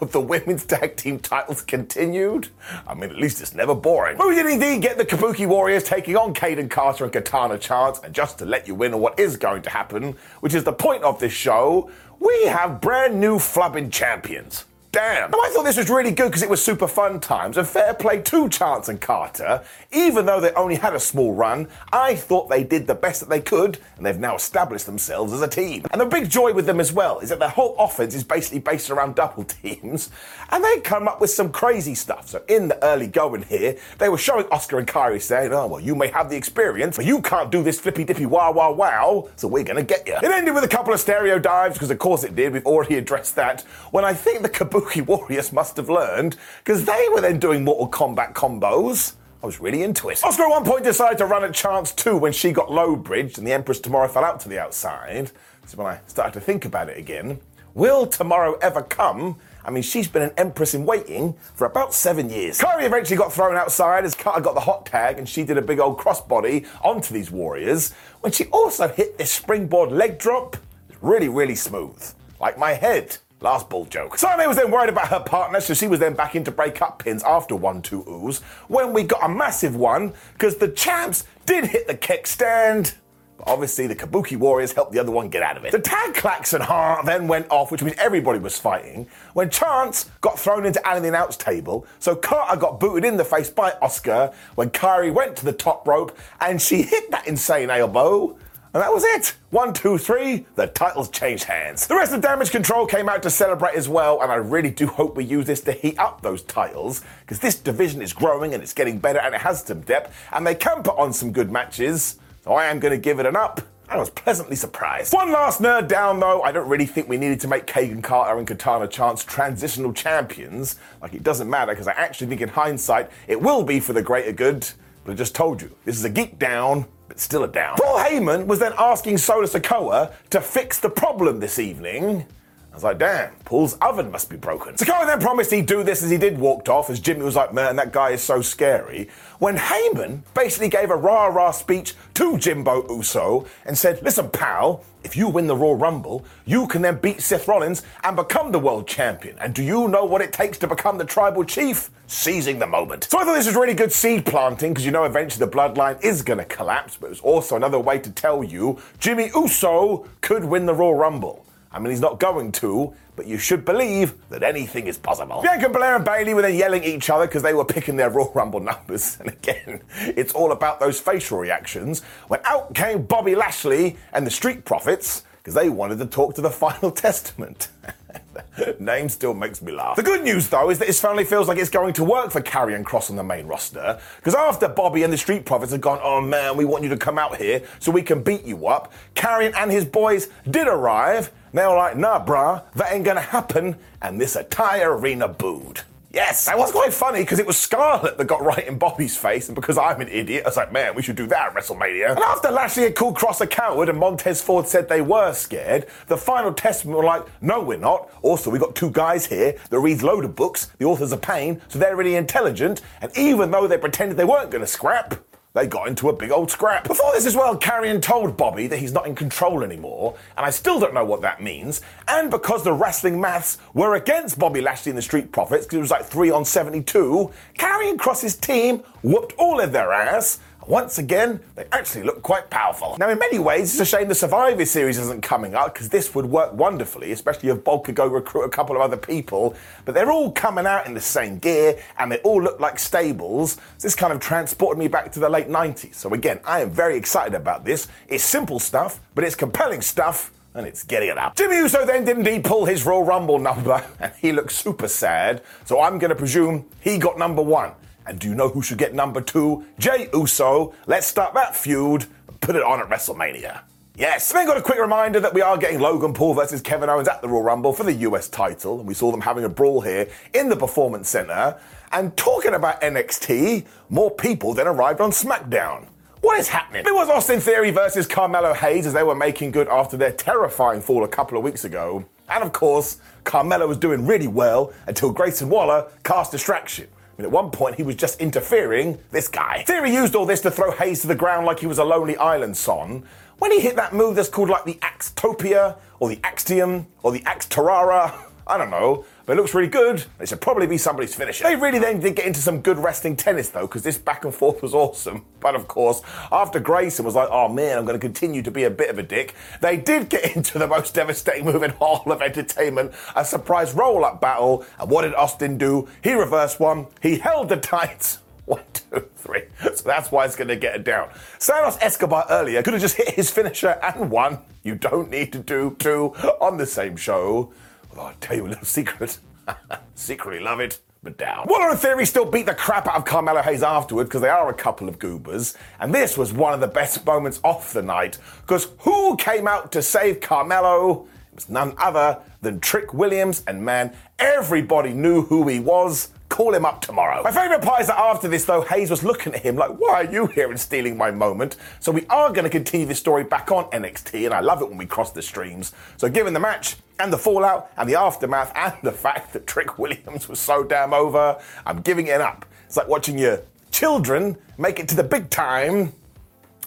of 0.00 0.12
the 0.12 0.20
women's 0.20 0.64
tag 0.64 0.96
team 0.96 1.18
titles 1.18 1.62
continued, 1.62 2.48
I 2.86 2.94
mean, 2.94 3.10
at 3.10 3.16
least 3.16 3.40
it's 3.40 3.54
never 3.54 3.74
boring. 3.74 4.18
We 4.18 4.34
did 4.34 4.46
indeed 4.46 4.82
get 4.82 4.98
the 4.98 5.04
Kabuki 5.04 5.46
Warriors 5.46 5.84
taking 5.84 6.16
on 6.16 6.34
Kayden 6.34 6.70
Carter 6.70 7.04
and 7.04 7.12
Katana 7.12 7.58
Chance, 7.58 8.00
and 8.00 8.14
just 8.14 8.38
to 8.38 8.44
let 8.44 8.66
you 8.66 8.82
in 8.82 8.94
on 8.94 9.00
what 9.00 9.18
is 9.18 9.36
going 9.36 9.62
to 9.62 9.70
happen, 9.70 10.16
which 10.40 10.54
is 10.54 10.64
the 10.64 10.72
point 10.72 11.04
of 11.04 11.20
this 11.20 11.32
show, 11.32 11.90
we 12.18 12.46
have 12.46 12.80
brand 12.80 13.20
new 13.20 13.36
flubbing 13.36 13.92
champions. 13.92 14.64
Damn. 14.92 15.30
Now, 15.30 15.38
I 15.38 15.48
thought 15.48 15.64
this 15.64 15.78
was 15.78 15.88
really 15.88 16.10
good 16.10 16.26
because 16.26 16.42
it 16.42 16.50
was 16.50 16.62
super 16.62 16.86
fun 16.86 17.18
times 17.18 17.56
and 17.56 17.66
fair 17.66 17.94
play 17.94 18.20
to 18.20 18.46
Chance 18.50 18.90
and 18.90 19.00
Carter. 19.00 19.64
Even 19.90 20.26
though 20.26 20.38
they 20.38 20.52
only 20.52 20.74
had 20.74 20.94
a 20.94 21.00
small 21.00 21.32
run, 21.32 21.68
I 21.94 22.14
thought 22.14 22.50
they 22.50 22.62
did 22.62 22.86
the 22.86 22.94
best 22.94 23.20
that 23.20 23.30
they 23.30 23.40
could 23.40 23.78
and 23.96 24.04
they've 24.04 24.18
now 24.18 24.36
established 24.36 24.84
themselves 24.84 25.32
as 25.32 25.40
a 25.40 25.48
team. 25.48 25.86
And 25.92 26.00
the 26.02 26.04
big 26.04 26.28
joy 26.28 26.52
with 26.52 26.66
them 26.66 26.78
as 26.78 26.92
well 26.92 27.20
is 27.20 27.30
that 27.30 27.38
their 27.38 27.48
whole 27.48 27.74
offense 27.78 28.14
is 28.14 28.22
basically 28.22 28.58
based 28.58 28.90
around 28.90 29.14
double 29.14 29.44
teams 29.62 30.10
and 30.50 30.62
they 30.62 30.80
come 30.80 31.08
up 31.08 31.22
with 31.22 31.30
some 31.30 31.50
crazy 31.50 31.94
stuff. 31.94 32.28
So 32.28 32.42
in 32.46 32.68
the 32.68 32.84
early 32.84 33.06
going 33.06 33.44
here, 33.44 33.78
they 33.96 34.10
were 34.10 34.18
showing 34.18 34.44
Asuka 34.48 34.76
and 34.76 34.86
Kairi 34.86 35.22
saying, 35.22 35.54
oh, 35.54 35.68
well, 35.68 35.80
you 35.80 35.94
may 35.94 36.08
have 36.08 36.28
the 36.28 36.36
experience, 36.36 36.98
but 36.98 37.06
you 37.06 37.22
can't 37.22 37.50
do 37.50 37.62
this 37.62 37.80
flippy 37.80 38.04
dippy 38.04 38.26
wah 38.26 38.50
wah 38.50 38.70
wow, 38.70 39.30
so 39.36 39.48
we're 39.48 39.64
gonna 39.64 39.82
get 39.82 40.06
you. 40.06 40.16
It 40.16 40.24
ended 40.24 40.52
with 40.52 40.64
a 40.64 40.68
couple 40.68 40.92
of 40.92 41.00
stereo 41.00 41.38
dives 41.38 41.76
because 41.76 41.90
of 41.90 41.98
course 41.98 42.24
it 42.24 42.36
did. 42.36 42.52
We've 42.52 42.66
already 42.66 42.98
addressed 42.98 43.36
that. 43.36 43.62
When 43.90 44.04
I 44.04 44.12
think 44.12 44.42
the 44.42 44.50
Kabuki 44.50 44.81
Kabuki 44.82 45.06
Warriors 45.06 45.52
must 45.52 45.76
have 45.76 45.88
learned, 45.88 46.36
because 46.64 46.84
they 46.84 47.08
were 47.12 47.20
then 47.20 47.38
doing 47.38 47.64
Mortal 47.64 47.88
Kombat 47.88 48.34
combos. 48.34 49.14
I 49.42 49.46
was 49.46 49.60
really 49.60 49.82
into 49.82 50.08
it. 50.08 50.18
Asuka 50.18 50.40
at 50.40 50.50
one 50.50 50.64
point 50.64 50.84
decided 50.84 51.18
to 51.18 51.26
run 51.26 51.44
at 51.44 51.52
Chance 51.52 51.92
too 51.92 52.16
when 52.16 52.32
she 52.32 52.52
got 52.52 52.70
low 52.70 52.94
bridged 52.94 53.38
and 53.38 53.46
the 53.46 53.52
Empress 53.52 53.80
Tomorrow 53.80 54.08
fell 54.08 54.24
out 54.24 54.38
to 54.40 54.48
the 54.48 54.58
outside. 54.58 55.32
So 55.66 55.78
when 55.78 55.86
I 55.86 56.00
started 56.06 56.34
to 56.34 56.40
think 56.40 56.64
about 56.64 56.88
it 56.88 56.96
again, 56.96 57.40
will 57.74 58.06
tomorrow 58.06 58.56
ever 58.62 58.82
come? 58.82 59.36
I 59.64 59.70
mean, 59.70 59.82
she's 59.82 60.06
been 60.06 60.22
an 60.22 60.32
empress 60.36 60.74
in 60.74 60.84
waiting 60.84 61.34
for 61.54 61.66
about 61.66 61.92
seven 61.92 62.30
years. 62.30 62.60
Kairi 62.60 62.84
eventually 62.84 63.16
got 63.16 63.32
thrown 63.32 63.56
outside 63.56 64.04
as 64.04 64.14
Carter 64.14 64.40
got 64.40 64.54
the 64.54 64.60
hot 64.60 64.86
tag 64.86 65.18
and 65.18 65.28
she 65.28 65.42
did 65.44 65.58
a 65.58 65.62
big 65.62 65.80
old 65.80 65.98
crossbody 65.98 66.66
onto 66.82 67.12
these 67.12 67.30
warriors 67.30 67.92
when 68.20 68.32
she 68.32 68.44
also 68.46 68.88
hit 68.88 69.18
this 69.18 69.32
springboard 69.32 69.90
leg 69.90 70.18
drop. 70.18 70.56
It's 70.88 70.98
really, 71.00 71.28
really 71.28 71.56
smooth. 71.56 72.00
Like 72.40 72.58
my 72.58 72.72
head. 72.74 73.16
Last 73.42 73.68
bull 73.68 73.86
joke. 73.86 74.16
Sane 74.18 74.46
was 74.46 74.56
then 74.56 74.70
worried 74.70 74.88
about 74.88 75.08
her 75.08 75.18
partner, 75.18 75.60
so 75.60 75.74
she 75.74 75.88
was 75.88 75.98
then 75.98 76.14
back 76.14 76.36
into 76.36 76.52
break 76.52 76.80
up 76.80 77.00
pins 77.00 77.24
after 77.24 77.56
1 77.56 77.82
2 77.82 78.04
oohs 78.04 78.40
when 78.68 78.92
we 78.92 79.02
got 79.02 79.24
a 79.24 79.28
massive 79.28 79.74
one 79.74 80.12
because 80.34 80.56
the 80.56 80.68
champs 80.68 81.24
did 81.44 81.66
hit 81.66 81.88
the 81.88 81.94
kickstand. 81.96 82.94
But 83.38 83.48
obviously, 83.48 83.88
the 83.88 83.96
Kabuki 83.96 84.36
Warriors 84.36 84.72
helped 84.72 84.92
the 84.92 85.00
other 85.00 85.10
one 85.10 85.28
get 85.28 85.42
out 85.42 85.56
of 85.56 85.64
it. 85.64 85.72
The 85.72 85.80
tag 85.80 86.14
klaxon 86.14 86.60
heart 86.60 87.04
then 87.04 87.26
went 87.26 87.50
off, 87.50 87.72
which 87.72 87.82
means 87.82 87.96
everybody 87.98 88.38
was 88.38 88.56
fighting, 88.56 89.08
when 89.32 89.50
Chance 89.50 90.08
got 90.20 90.38
thrown 90.38 90.64
into 90.64 90.86
Annie 90.86 91.00
the 91.00 91.08
announce 91.08 91.36
table. 91.36 91.84
So 91.98 92.14
Carter 92.14 92.60
got 92.60 92.78
booted 92.78 93.04
in 93.04 93.16
the 93.16 93.24
face 93.24 93.50
by 93.50 93.72
Asuka 93.82 94.32
when 94.54 94.70
Kairi 94.70 95.12
went 95.12 95.36
to 95.38 95.44
the 95.44 95.52
top 95.52 95.88
rope 95.88 96.16
and 96.40 96.62
she 96.62 96.82
hit 96.82 97.10
that 97.10 97.26
insane 97.26 97.70
elbow. 97.70 98.38
And 98.74 98.82
that 98.82 98.90
was 98.90 99.04
it. 99.04 99.34
One, 99.50 99.74
two, 99.74 99.98
three, 99.98 100.46
the 100.54 100.66
titles 100.66 101.10
changed 101.10 101.44
hands. 101.44 101.86
The 101.86 101.94
rest 101.94 102.14
of 102.14 102.22
Damage 102.22 102.50
Control 102.50 102.86
came 102.86 103.06
out 103.06 103.22
to 103.22 103.28
celebrate 103.28 103.74
as 103.74 103.86
well, 103.86 104.22
and 104.22 104.32
I 104.32 104.36
really 104.36 104.70
do 104.70 104.86
hope 104.86 105.14
we 105.14 105.24
use 105.24 105.46
this 105.46 105.60
to 105.62 105.72
heat 105.72 105.98
up 105.98 106.22
those 106.22 106.42
titles, 106.42 107.02
because 107.20 107.38
this 107.38 107.56
division 107.56 108.00
is 108.00 108.14
growing 108.14 108.54
and 108.54 108.62
it's 108.62 108.72
getting 108.72 108.98
better 108.98 109.18
and 109.18 109.34
it 109.34 109.42
has 109.42 109.62
some 109.62 109.82
depth, 109.82 110.16
and 110.32 110.46
they 110.46 110.54
can 110.54 110.82
put 110.82 110.96
on 110.96 111.12
some 111.12 111.32
good 111.32 111.50
matches. 111.50 112.18
So 112.44 112.54
I 112.54 112.64
am 112.66 112.80
going 112.80 112.92
to 112.92 112.98
give 112.98 113.18
it 113.18 113.26
an 113.26 113.36
up. 113.36 113.60
I 113.90 113.98
was 113.98 114.08
pleasantly 114.08 114.56
surprised. 114.56 115.12
One 115.12 115.30
last 115.30 115.60
nerd 115.60 115.86
down 115.86 116.18
though, 116.18 116.40
I 116.40 116.50
don't 116.50 116.66
really 116.66 116.86
think 116.86 117.10
we 117.10 117.18
needed 117.18 117.40
to 117.40 117.48
make 117.48 117.66
Kayden 117.66 118.02
Carter 118.02 118.38
and 118.38 118.46
Katana 118.46 118.88
Chance 118.88 119.24
transitional 119.24 119.92
champions. 119.92 120.76
Like 121.02 121.12
it 121.12 121.22
doesn't 121.22 121.50
matter, 121.50 121.72
because 121.72 121.88
I 121.88 121.92
actually 121.92 122.28
think 122.28 122.40
in 122.40 122.48
hindsight 122.48 123.10
it 123.28 123.38
will 123.38 123.64
be 123.64 123.80
for 123.80 123.92
the 123.92 124.00
greater 124.00 124.32
good. 124.32 124.66
But 125.04 125.12
I 125.12 125.14
just 125.14 125.34
told 125.34 125.60
you, 125.60 125.76
this 125.84 125.98
is 125.98 126.04
a 126.04 126.10
geek 126.10 126.38
down 126.38 126.86
still 127.16 127.44
a 127.44 127.48
down. 127.48 127.76
Paul 127.76 127.98
Heyman 127.98 128.46
was 128.46 128.58
then 128.58 128.72
asking 128.78 129.18
Solo 129.18 129.46
Sikoa 129.46 130.12
to 130.30 130.40
fix 130.40 130.78
the 130.78 130.90
problem 130.90 131.40
this 131.40 131.58
evening. 131.58 132.26
I 132.72 132.74
was 132.74 132.84
like, 132.84 132.98
damn, 132.98 133.34
Paul's 133.44 133.74
oven 133.82 134.10
must 134.10 134.30
be 134.30 134.36
broken. 134.36 134.74
Sikoa 134.76 135.04
then 135.04 135.20
promised 135.20 135.50
he'd 135.50 135.66
do 135.66 135.82
this 135.82 136.02
as 136.02 136.08
he 136.08 136.16
did 136.16 136.38
walked 136.38 136.70
off, 136.70 136.88
as 136.88 137.00
Jimmy 137.00 137.20
was 137.22 137.36
like, 137.36 137.52
man, 137.52 137.76
that 137.76 137.92
guy 137.92 138.10
is 138.10 138.22
so 138.22 138.40
scary. 138.40 139.10
When 139.40 139.58
Heyman 139.58 140.22
basically 140.32 140.70
gave 140.70 140.88
a 140.90 140.96
rah 140.96 141.26
rah 141.26 141.50
speech 141.50 141.94
to 142.14 142.38
Jimbo 142.38 142.88
Uso 142.88 143.46
and 143.66 143.76
said, 143.76 144.02
listen, 144.02 144.30
pal, 144.30 144.84
if 145.04 145.18
you 145.18 145.28
win 145.28 145.48
the 145.48 145.56
Royal 145.56 145.76
Rumble, 145.76 146.24
you 146.46 146.66
can 146.66 146.80
then 146.80 146.96
beat 146.96 147.20
Seth 147.20 147.46
Rollins 147.46 147.82
and 148.04 148.16
become 148.16 148.52
the 148.52 148.58
world 148.58 148.88
champion. 148.88 149.36
And 149.38 149.52
do 149.52 149.62
you 149.62 149.86
know 149.88 150.06
what 150.06 150.22
it 150.22 150.32
takes 150.32 150.56
to 150.58 150.66
become 150.66 150.96
the 150.96 151.04
tribal 151.04 151.44
chief? 151.44 151.90
Seizing 152.06 152.58
the 152.58 152.66
moment. 152.66 153.04
So 153.10 153.18
I 153.18 153.24
thought 153.24 153.34
this 153.34 153.46
was 153.46 153.54
really 153.54 153.74
good 153.74 153.92
seed 153.92 154.24
planting 154.24 154.72
because 154.72 154.86
you 154.86 154.92
know 154.92 155.04
eventually 155.04 155.44
the 155.44 155.52
bloodline 155.52 156.02
is 156.02 156.22
going 156.22 156.38
to 156.38 156.46
collapse, 156.46 156.96
but 156.96 157.06
it 157.06 157.10
was 157.10 157.20
also 157.20 157.54
another 157.56 157.78
way 157.78 157.98
to 157.98 158.10
tell 158.10 158.42
you 158.42 158.80
Jimmy 158.98 159.30
Uso 159.34 160.06
could 160.22 160.44
win 160.44 160.64
the 160.64 160.74
Royal 160.74 160.94
Rumble. 160.94 161.44
I 161.72 161.78
mean, 161.78 161.90
he's 161.90 162.00
not 162.00 162.20
going 162.20 162.52
to, 162.52 162.94
but 163.16 163.26
you 163.26 163.38
should 163.38 163.64
believe 163.64 164.14
that 164.28 164.42
anything 164.42 164.86
is 164.86 164.98
possible. 164.98 165.42
Bianca 165.42 165.68
Belair 165.68 165.96
and 165.96 166.04
Bayley 166.04 166.34
were 166.34 166.42
then 166.42 166.54
yelling 166.54 166.82
at 166.82 166.88
each 166.88 167.10
other 167.10 167.26
because 167.26 167.42
they 167.42 167.54
were 167.54 167.64
picking 167.64 167.96
their 167.96 168.10
Royal 168.10 168.32
Rumble 168.34 168.60
numbers. 168.60 169.18
And 169.22 169.28
again, 169.30 169.82
it's 170.00 170.32
all 170.32 170.52
about 170.52 170.80
those 170.80 170.98
facial 170.98 171.38
reactions. 171.38 172.02
When 172.28 172.40
out 172.44 172.74
came 172.74 173.02
Bobby 173.02 173.34
Lashley 173.34 173.96
and 174.12 174.26
the 174.26 174.30
Street 174.30 174.64
Profits 174.64 175.24
because 175.36 175.54
they 175.54 175.68
wanted 175.68 175.98
to 175.98 176.06
talk 176.06 176.34
to 176.36 176.40
the 176.40 176.50
Final 176.64 176.90
Testament. 176.90 177.68
Name 178.78 179.08
still 179.08 179.34
makes 179.34 179.62
me 179.62 179.72
laugh. 179.72 179.96
The 179.96 180.02
good 180.02 180.22
news, 180.22 180.48
though, 180.48 180.70
is 180.70 180.78
that 180.78 180.88
his 180.88 181.00
family 181.00 181.24
feels 181.24 181.48
like 181.48 181.58
it's 181.58 181.70
going 181.70 181.94
to 181.94 182.04
work 182.04 182.30
for 182.30 182.40
Karrion 182.40 182.84
Kross 182.84 183.10
on 183.10 183.16
the 183.16 183.24
main 183.24 183.46
roster. 183.46 184.00
Because 184.16 184.34
after 184.34 184.68
Bobby 184.68 185.02
and 185.02 185.12
the 185.12 185.18
Street 185.18 185.44
Profits 185.44 185.72
had 185.72 185.80
gone, 185.80 186.00
oh 186.02 186.20
man, 186.20 186.56
we 186.56 186.64
want 186.64 186.82
you 186.84 186.90
to 186.90 186.96
come 186.96 187.18
out 187.18 187.36
here 187.36 187.62
so 187.78 187.90
we 187.90 188.02
can 188.02 188.22
beat 188.22 188.44
you 188.44 188.66
up, 188.66 188.92
Karrion 189.14 189.54
and 189.56 189.70
his 189.70 189.84
boys 189.84 190.28
did 190.50 190.66
arrive. 190.68 191.30
They 191.52 191.66
were 191.66 191.76
like, 191.76 191.96
nah, 191.96 192.24
bruh, 192.24 192.62
that 192.74 192.92
ain't 192.92 193.04
gonna 193.04 193.20
happen. 193.20 193.76
And 194.00 194.20
this 194.20 194.36
entire 194.36 194.96
arena 194.96 195.28
booed. 195.28 195.82
Yes, 196.12 196.44
that 196.44 196.58
was 196.58 196.70
quite 196.72 196.92
funny 196.92 197.20
because 197.20 197.38
it 197.38 197.46
was 197.46 197.56
Scarlett 197.56 198.18
that 198.18 198.26
got 198.26 198.42
right 198.42 198.68
in 198.68 198.76
Bobby's 198.76 199.16
face, 199.16 199.48
and 199.48 199.54
because 199.54 199.78
I'm 199.78 200.02
an 200.02 200.08
idiot, 200.08 200.42
I 200.44 200.48
was 200.48 200.58
like, 200.58 200.70
man, 200.70 200.94
we 200.94 201.00
should 201.00 201.16
do 201.16 201.26
that 201.28 201.48
at 201.48 201.54
WrestleMania. 201.54 202.10
And 202.10 202.18
after 202.18 202.50
Lashley 202.50 202.82
had 202.82 202.94
called 202.94 203.16
Kross 203.16 203.40
a 203.40 203.46
coward 203.46 203.88
and 203.88 203.98
Montez 203.98 204.42
Ford 204.42 204.66
said 204.66 204.90
they 204.90 205.00
were 205.00 205.32
scared, 205.32 205.86
the 206.08 206.18
final 206.18 206.52
testament 206.52 206.98
were 206.98 207.04
like, 207.04 207.24
no, 207.40 207.62
we're 207.62 207.78
not. 207.78 208.10
Also, 208.20 208.50
we 208.50 208.58
got 208.58 208.74
two 208.74 208.90
guys 208.90 209.24
here 209.24 209.56
that 209.70 209.78
read 209.78 210.02
load 210.02 210.26
of 210.26 210.36
books, 210.36 210.70
the 210.76 210.84
authors 210.84 211.12
of 211.12 211.22
pain, 211.22 211.62
so 211.68 211.78
they're 211.78 211.96
really 211.96 212.16
intelligent, 212.16 212.82
and 213.00 213.10
even 213.16 213.50
though 213.50 213.66
they 213.66 213.78
pretended 213.78 214.18
they 214.18 214.24
weren't 214.26 214.50
gonna 214.50 214.66
scrap, 214.66 215.14
they 215.54 215.66
got 215.66 215.88
into 215.88 216.08
a 216.08 216.12
big 216.12 216.30
old 216.30 216.50
scrap. 216.50 216.88
Before 216.88 217.12
this 217.12 217.26
as 217.26 217.36
well, 217.36 217.56
Karrion 217.56 218.00
told 218.00 218.36
Bobby 218.36 218.66
that 218.68 218.78
he's 218.78 218.92
not 218.92 219.06
in 219.06 219.14
control 219.14 219.62
anymore, 219.62 220.16
and 220.36 220.46
I 220.46 220.50
still 220.50 220.80
don't 220.80 220.94
know 220.94 221.04
what 221.04 221.20
that 221.22 221.42
means. 221.42 221.82
And 222.08 222.30
because 222.30 222.64
the 222.64 222.72
wrestling 222.72 223.20
maths 223.20 223.58
were 223.74 223.94
against 223.94 224.38
Bobby 224.38 224.62
Lashley 224.62 224.90
and 224.90 224.98
the 224.98 225.02
Street 225.02 225.30
Profits, 225.30 225.66
because 225.66 225.76
it 225.76 225.80
was 225.80 225.90
like 225.90 226.06
3 226.06 226.30
on 226.30 226.44
72, 226.44 227.30
Karrion 227.58 227.96
Kross's 227.96 228.36
team 228.36 228.82
whooped 229.02 229.34
all 229.36 229.60
of 229.60 229.72
their 229.72 229.92
ass, 229.92 230.40
once 230.66 230.98
again, 230.98 231.40
they 231.54 231.64
actually 231.72 232.04
look 232.04 232.22
quite 232.22 232.48
powerful. 232.50 232.96
Now, 232.98 233.10
in 233.10 233.18
many 233.18 233.38
ways, 233.38 233.72
it's 233.72 233.80
a 233.80 233.84
shame 233.84 234.08
the 234.08 234.14
Survivor 234.14 234.64
Series 234.64 234.98
isn't 234.98 235.22
coming 235.22 235.54
up 235.54 235.74
because 235.74 235.88
this 235.88 236.14
would 236.14 236.26
work 236.26 236.52
wonderfully, 236.52 237.12
especially 237.12 237.48
if 237.48 237.64
Bob 237.64 237.84
could 237.84 237.94
go 237.94 238.06
recruit 238.06 238.44
a 238.44 238.48
couple 238.48 238.76
of 238.76 238.82
other 238.82 238.96
people. 238.96 239.56
But 239.84 239.94
they're 239.94 240.12
all 240.12 240.30
coming 240.30 240.66
out 240.66 240.86
in 240.86 240.94
the 240.94 241.00
same 241.00 241.38
gear 241.38 241.82
and 241.98 242.12
they 242.12 242.18
all 242.18 242.40
look 242.42 242.60
like 242.60 242.78
stables. 242.78 243.58
This 243.80 243.94
kind 243.94 244.12
of 244.12 244.20
transported 244.20 244.78
me 244.78 244.88
back 244.88 245.10
to 245.12 245.20
the 245.20 245.28
late 245.28 245.48
90s. 245.48 245.96
So, 245.96 246.14
again, 246.14 246.40
I 246.44 246.60
am 246.60 246.70
very 246.70 246.96
excited 246.96 247.34
about 247.34 247.64
this. 247.64 247.88
It's 248.08 248.24
simple 248.24 248.60
stuff, 248.60 249.00
but 249.14 249.24
it's 249.24 249.34
compelling 249.34 249.82
stuff 249.82 250.30
and 250.54 250.66
it's 250.66 250.84
getting 250.84 251.08
it 251.08 251.18
up. 251.18 251.36
Jimmy 251.36 251.56
Uso 251.56 251.84
then 251.86 252.04
did 252.04 252.18
indeed 252.18 252.44
pull 252.44 252.66
his 252.66 252.84
Royal 252.84 253.04
Rumble 253.04 253.38
number, 253.38 253.82
and 254.00 254.12
he 254.20 254.32
looked 254.32 254.52
super 254.52 254.88
sad, 254.88 255.42
so 255.64 255.80
I'm 255.80 255.98
going 255.98 256.10
to 256.10 256.16
presume 256.16 256.66
he 256.80 256.98
got 256.98 257.18
number 257.18 257.42
one. 257.42 257.72
And 258.06 258.18
do 258.18 258.28
you 258.28 258.34
know 258.34 258.48
who 258.48 258.62
should 258.62 258.78
get 258.78 258.94
number 258.94 259.20
two? 259.20 259.64
Jey 259.78 260.08
Uso. 260.12 260.74
Let's 260.86 261.06
start 261.06 261.34
that 261.34 261.54
feud 261.54 262.06
and 262.28 262.40
put 262.40 262.56
it 262.56 262.62
on 262.62 262.80
at 262.80 262.88
WrestleMania. 262.88 263.62
Yes, 263.94 264.32
then 264.32 264.46
got 264.46 264.56
a 264.56 264.62
quick 264.62 264.78
reminder 264.78 265.20
that 265.20 265.34
we 265.34 265.42
are 265.42 265.58
getting 265.58 265.78
Logan 265.78 266.14
Paul 266.14 266.32
versus 266.32 266.62
Kevin 266.62 266.88
Owens 266.88 267.08
at 267.08 267.20
the 267.20 267.28
Royal 267.28 267.42
Rumble 267.42 267.74
for 267.74 267.84
the 267.84 267.92
US 267.92 268.26
title, 268.28 268.78
and 268.78 268.88
we 268.88 268.94
saw 268.94 269.10
them 269.10 269.20
having 269.20 269.44
a 269.44 269.50
brawl 269.50 269.82
here 269.82 270.08
in 270.32 270.48
the 270.48 270.56
Performance 270.56 271.10
Center. 271.10 271.60
And 271.92 272.16
talking 272.16 272.54
about 272.54 272.80
NXT, 272.80 273.66
more 273.90 274.10
people 274.10 274.54
then 274.54 274.66
arrived 274.66 275.02
on 275.02 275.10
SmackDown. 275.10 275.88
What 276.22 276.38
is 276.38 276.48
happening? 276.48 276.86
It 276.86 276.94
was 276.94 277.10
Austin 277.10 277.38
Theory 277.38 277.70
versus 277.70 278.06
Carmelo 278.06 278.54
Hayes 278.54 278.86
as 278.86 278.94
they 278.94 279.02
were 279.02 279.14
making 279.14 279.50
good 279.50 279.68
after 279.68 279.98
their 279.98 280.12
terrifying 280.12 280.80
fall 280.80 281.04
a 281.04 281.08
couple 281.08 281.36
of 281.36 281.44
weeks 281.44 281.64
ago. 281.64 282.06
And 282.30 282.42
of 282.42 282.52
course, 282.52 282.98
Carmelo 283.24 283.66
was 283.66 283.76
doing 283.76 284.06
really 284.06 284.28
well 284.28 284.72
until 284.86 285.10
Grayson 285.10 285.50
Waller 285.50 285.90
cast 286.02 286.32
distraction. 286.32 286.88
Mean, 287.22 287.28
at 287.28 287.32
one 287.32 287.52
point, 287.52 287.76
he 287.76 287.84
was 287.84 287.94
just 287.94 288.20
interfering. 288.20 288.98
This 289.12 289.28
guy. 289.28 289.62
Theory 289.62 289.94
used 289.94 290.16
all 290.16 290.26
this 290.26 290.40
to 290.40 290.50
throw 290.50 290.72
Hayes 290.72 291.02
to 291.02 291.06
the 291.06 291.14
ground 291.14 291.46
like 291.46 291.60
he 291.60 291.68
was 291.68 291.78
a 291.78 291.84
Lonely 291.84 292.16
Island 292.16 292.56
son. 292.56 293.04
When 293.38 293.52
he 293.52 293.60
hit 293.60 293.76
that 293.76 293.92
move 293.92 294.16
that's 294.16 294.28
called 294.28 294.48
like 294.48 294.64
the 294.64 294.74
Axtopia, 294.82 295.76
or 296.00 296.08
the 296.08 296.18
Axiom, 296.24 296.88
or 297.04 297.12
the 297.12 297.20
Axterara, 297.20 298.12
I 298.48 298.58
don't 298.58 298.70
know, 298.70 299.04
but 299.26 299.34
it 299.34 299.36
looks 299.36 299.54
really 299.54 299.68
good. 299.68 300.04
It 300.20 300.28
should 300.28 300.40
probably 300.40 300.66
be 300.66 300.78
somebody's 300.78 301.14
finisher. 301.14 301.44
They 301.44 301.56
really 301.56 301.78
then 301.78 302.00
did 302.00 302.16
get 302.16 302.26
into 302.26 302.40
some 302.40 302.60
good 302.60 302.78
wrestling 302.78 303.16
tennis 303.16 303.48
though, 303.50 303.66
because 303.66 303.82
this 303.82 303.98
back 303.98 304.24
and 304.24 304.34
forth 304.34 304.62
was 304.62 304.74
awesome. 304.74 305.24
But 305.42 305.56
of 305.56 305.66
course, 305.66 306.02
after 306.30 306.60
Grayson 306.60 307.04
was 307.04 307.16
like, 307.16 307.28
oh 307.32 307.48
man, 307.48 307.76
I'm 307.76 307.84
going 307.84 307.98
to 307.98 308.06
continue 308.06 308.42
to 308.42 308.50
be 308.52 308.62
a 308.62 308.70
bit 308.70 308.90
of 308.90 308.98
a 308.98 309.02
dick, 309.02 309.34
they 309.60 309.76
did 309.76 310.08
get 310.08 310.36
into 310.36 310.56
the 310.56 310.68
most 310.68 310.94
devastating 310.94 311.46
move 311.46 311.64
in 311.64 311.72
all 311.80 312.04
of 312.12 312.22
entertainment 312.22 312.92
a 313.16 313.24
surprise 313.24 313.74
roll 313.74 314.04
up 314.04 314.20
battle. 314.20 314.64
And 314.78 314.88
what 314.88 315.02
did 315.02 315.16
Austin 315.16 315.58
do? 315.58 315.88
He 316.00 316.12
reversed 316.12 316.60
one, 316.60 316.86
he 317.00 317.18
held 317.18 317.48
the 317.48 317.56
tights. 317.56 318.18
One, 318.44 318.60
two, 318.74 319.08
three. 319.14 319.44
So 319.60 319.84
that's 319.84 320.10
why 320.10 320.24
it's 320.24 320.34
going 320.34 320.48
to 320.48 320.56
get 320.56 320.74
it 320.74 320.82
down. 320.82 321.10
Santos 321.38 321.78
Escobar 321.80 322.26
earlier 322.28 322.60
could 322.64 322.72
have 322.72 322.82
just 322.82 322.96
hit 322.96 323.10
his 323.10 323.30
finisher 323.30 323.78
and 323.80 324.10
won. 324.10 324.40
You 324.64 324.74
don't 324.74 325.10
need 325.10 325.32
to 325.34 325.38
do 325.38 325.76
two 325.78 326.06
on 326.40 326.56
the 326.56 326.66
same 326.66 326.96
show. 326.96 327.52
Although 327.92 328.08
I'll 328.08 328.14
tell 328.20 328.36
you 328.36 328.46
a 328.46 328.48
little 328.48 328.64
secret. 328.64 329.18
Secretly 329.94 330.40
love 330.40 330.60
it, 330.60 330.80
but 331.02 331.18
down. 331.18 331.46
Waller 331.48 331.70
and 331.70 331.78
Theory 331.78 332.06
still 332.06 332.24
beat 332.24 332.46
the 332.46 332.54
crap 332.54 332.86
out 332.86 332.96
of 332.96 333.04
Carmelo 333.04 333.42
Hayes 333.42 333.62
afterward 333.62 334.04
because 334.04 334.22
they 334.22 334.28
are 334.28 334.48
a 334.48 334.54
couple 334.54 334.88
of 334.88 334.98
goobers. 334.98 335.56
And 335.78 335.94
this 335.94 336.16
was 336.16 336.32
one 336.32 336.54
of 336.54 336.60
the 336.60 336.68
best 336.68 337.04
moments 337.04 337.40
off 337.44 337.72
the 337.72 337.82
night 337.82 338.18
because 338.40 338.68
who 338.78 339.16
came 339.16 339.46
out 339.46 339.72
to 339.72 339.82
save 339.82 340.20
Carmelo? 340.20 341.06
It 341.32 341.36
was 341.36 341.48
none 341.48 341.74
other 341.78 342.20
than 342.40 342.60
Trick 342.60 342.92
Williams, 342.92 343.42
and 343.46 343.64
man, 343.64 343.94
everybody 344.18 344.92
knew 344.92 345.22
who 345.22 345.46
he 345.48 345.60
was. 345.60 346.08
Call 346.32 346.54
him 346.54 346.64
up 346.64 346.80
tomorrow. 346.80 347.22
My 347.22 347.30
favourite 347.30 347.60
part 347.60 347.82
is 347.82 347.88
that 347.88 347.98
after 347.98 348.26
this, 348.26 348.46
though, 348.46 348.62
Hayes 348.62 348.90
was 348.90 349.04
looking 349.04 349.34
at 349.34 349.42
him 349.42 349.54
like, 349.54 349.72
why 349.72 349.96
are 349.96 350.10
you 350.10 350.28
here 350.28 350.48
and 350.50 350.58
stealing 350.58 350.96
my 350.96 351.10
moment? 351.10 351.56
So 351.78 351.92
we 351.92 352.06
are 352.06 352.32
going 352.32 352.44
to 352.44 352.48
continue 352.48 352.86
this 352.86 352.98
story 352.98 353.22
back 353.22 353.52
on 353.52 353.64
NXT, 353.64 354.24
and 354.24 354.32
I 354.32 354.40
love 354.40 354.62
it 354.62 354.68
when 354.70 354.78
we 354.78 354.86
cross 354.86 355.12
the 355.12 355.20
streams. 355.20 355.74
So 355.98 356.08
given 356.08 356.32
the 356.32 356.40
match, 356.40 356.76
and 356.98 357.12
the 357.12 357.18
fallout, 357.18 357.70
and 357.76 357.86
the 357.86 357.96
aftermath, 357.96 358.50
and 358.56 358.72
the 358.82 358.92
fact 358.92 359.34
that 359.34 359.46
Trick 359.46 359.78
Williams 359.78 360.26
was 360.26 360.40
so 360.40 360.64
damn 360.64 360.94
over, 360.94 361.38
I'm 361.66 361.82
giving 361.82 362.06
it 362.06 362.22
up. 362.22 362.46
It's 362.64 362.78
like 362.78 362.88
watching 362.88 363.18
your 363.18 363.42
children 363.70 364.38
make 364.56 364.80
it 364.80 364.88
to 364.88 364.96
the 364.96 365.04
big 365.04 365.28
time 365.28 365.92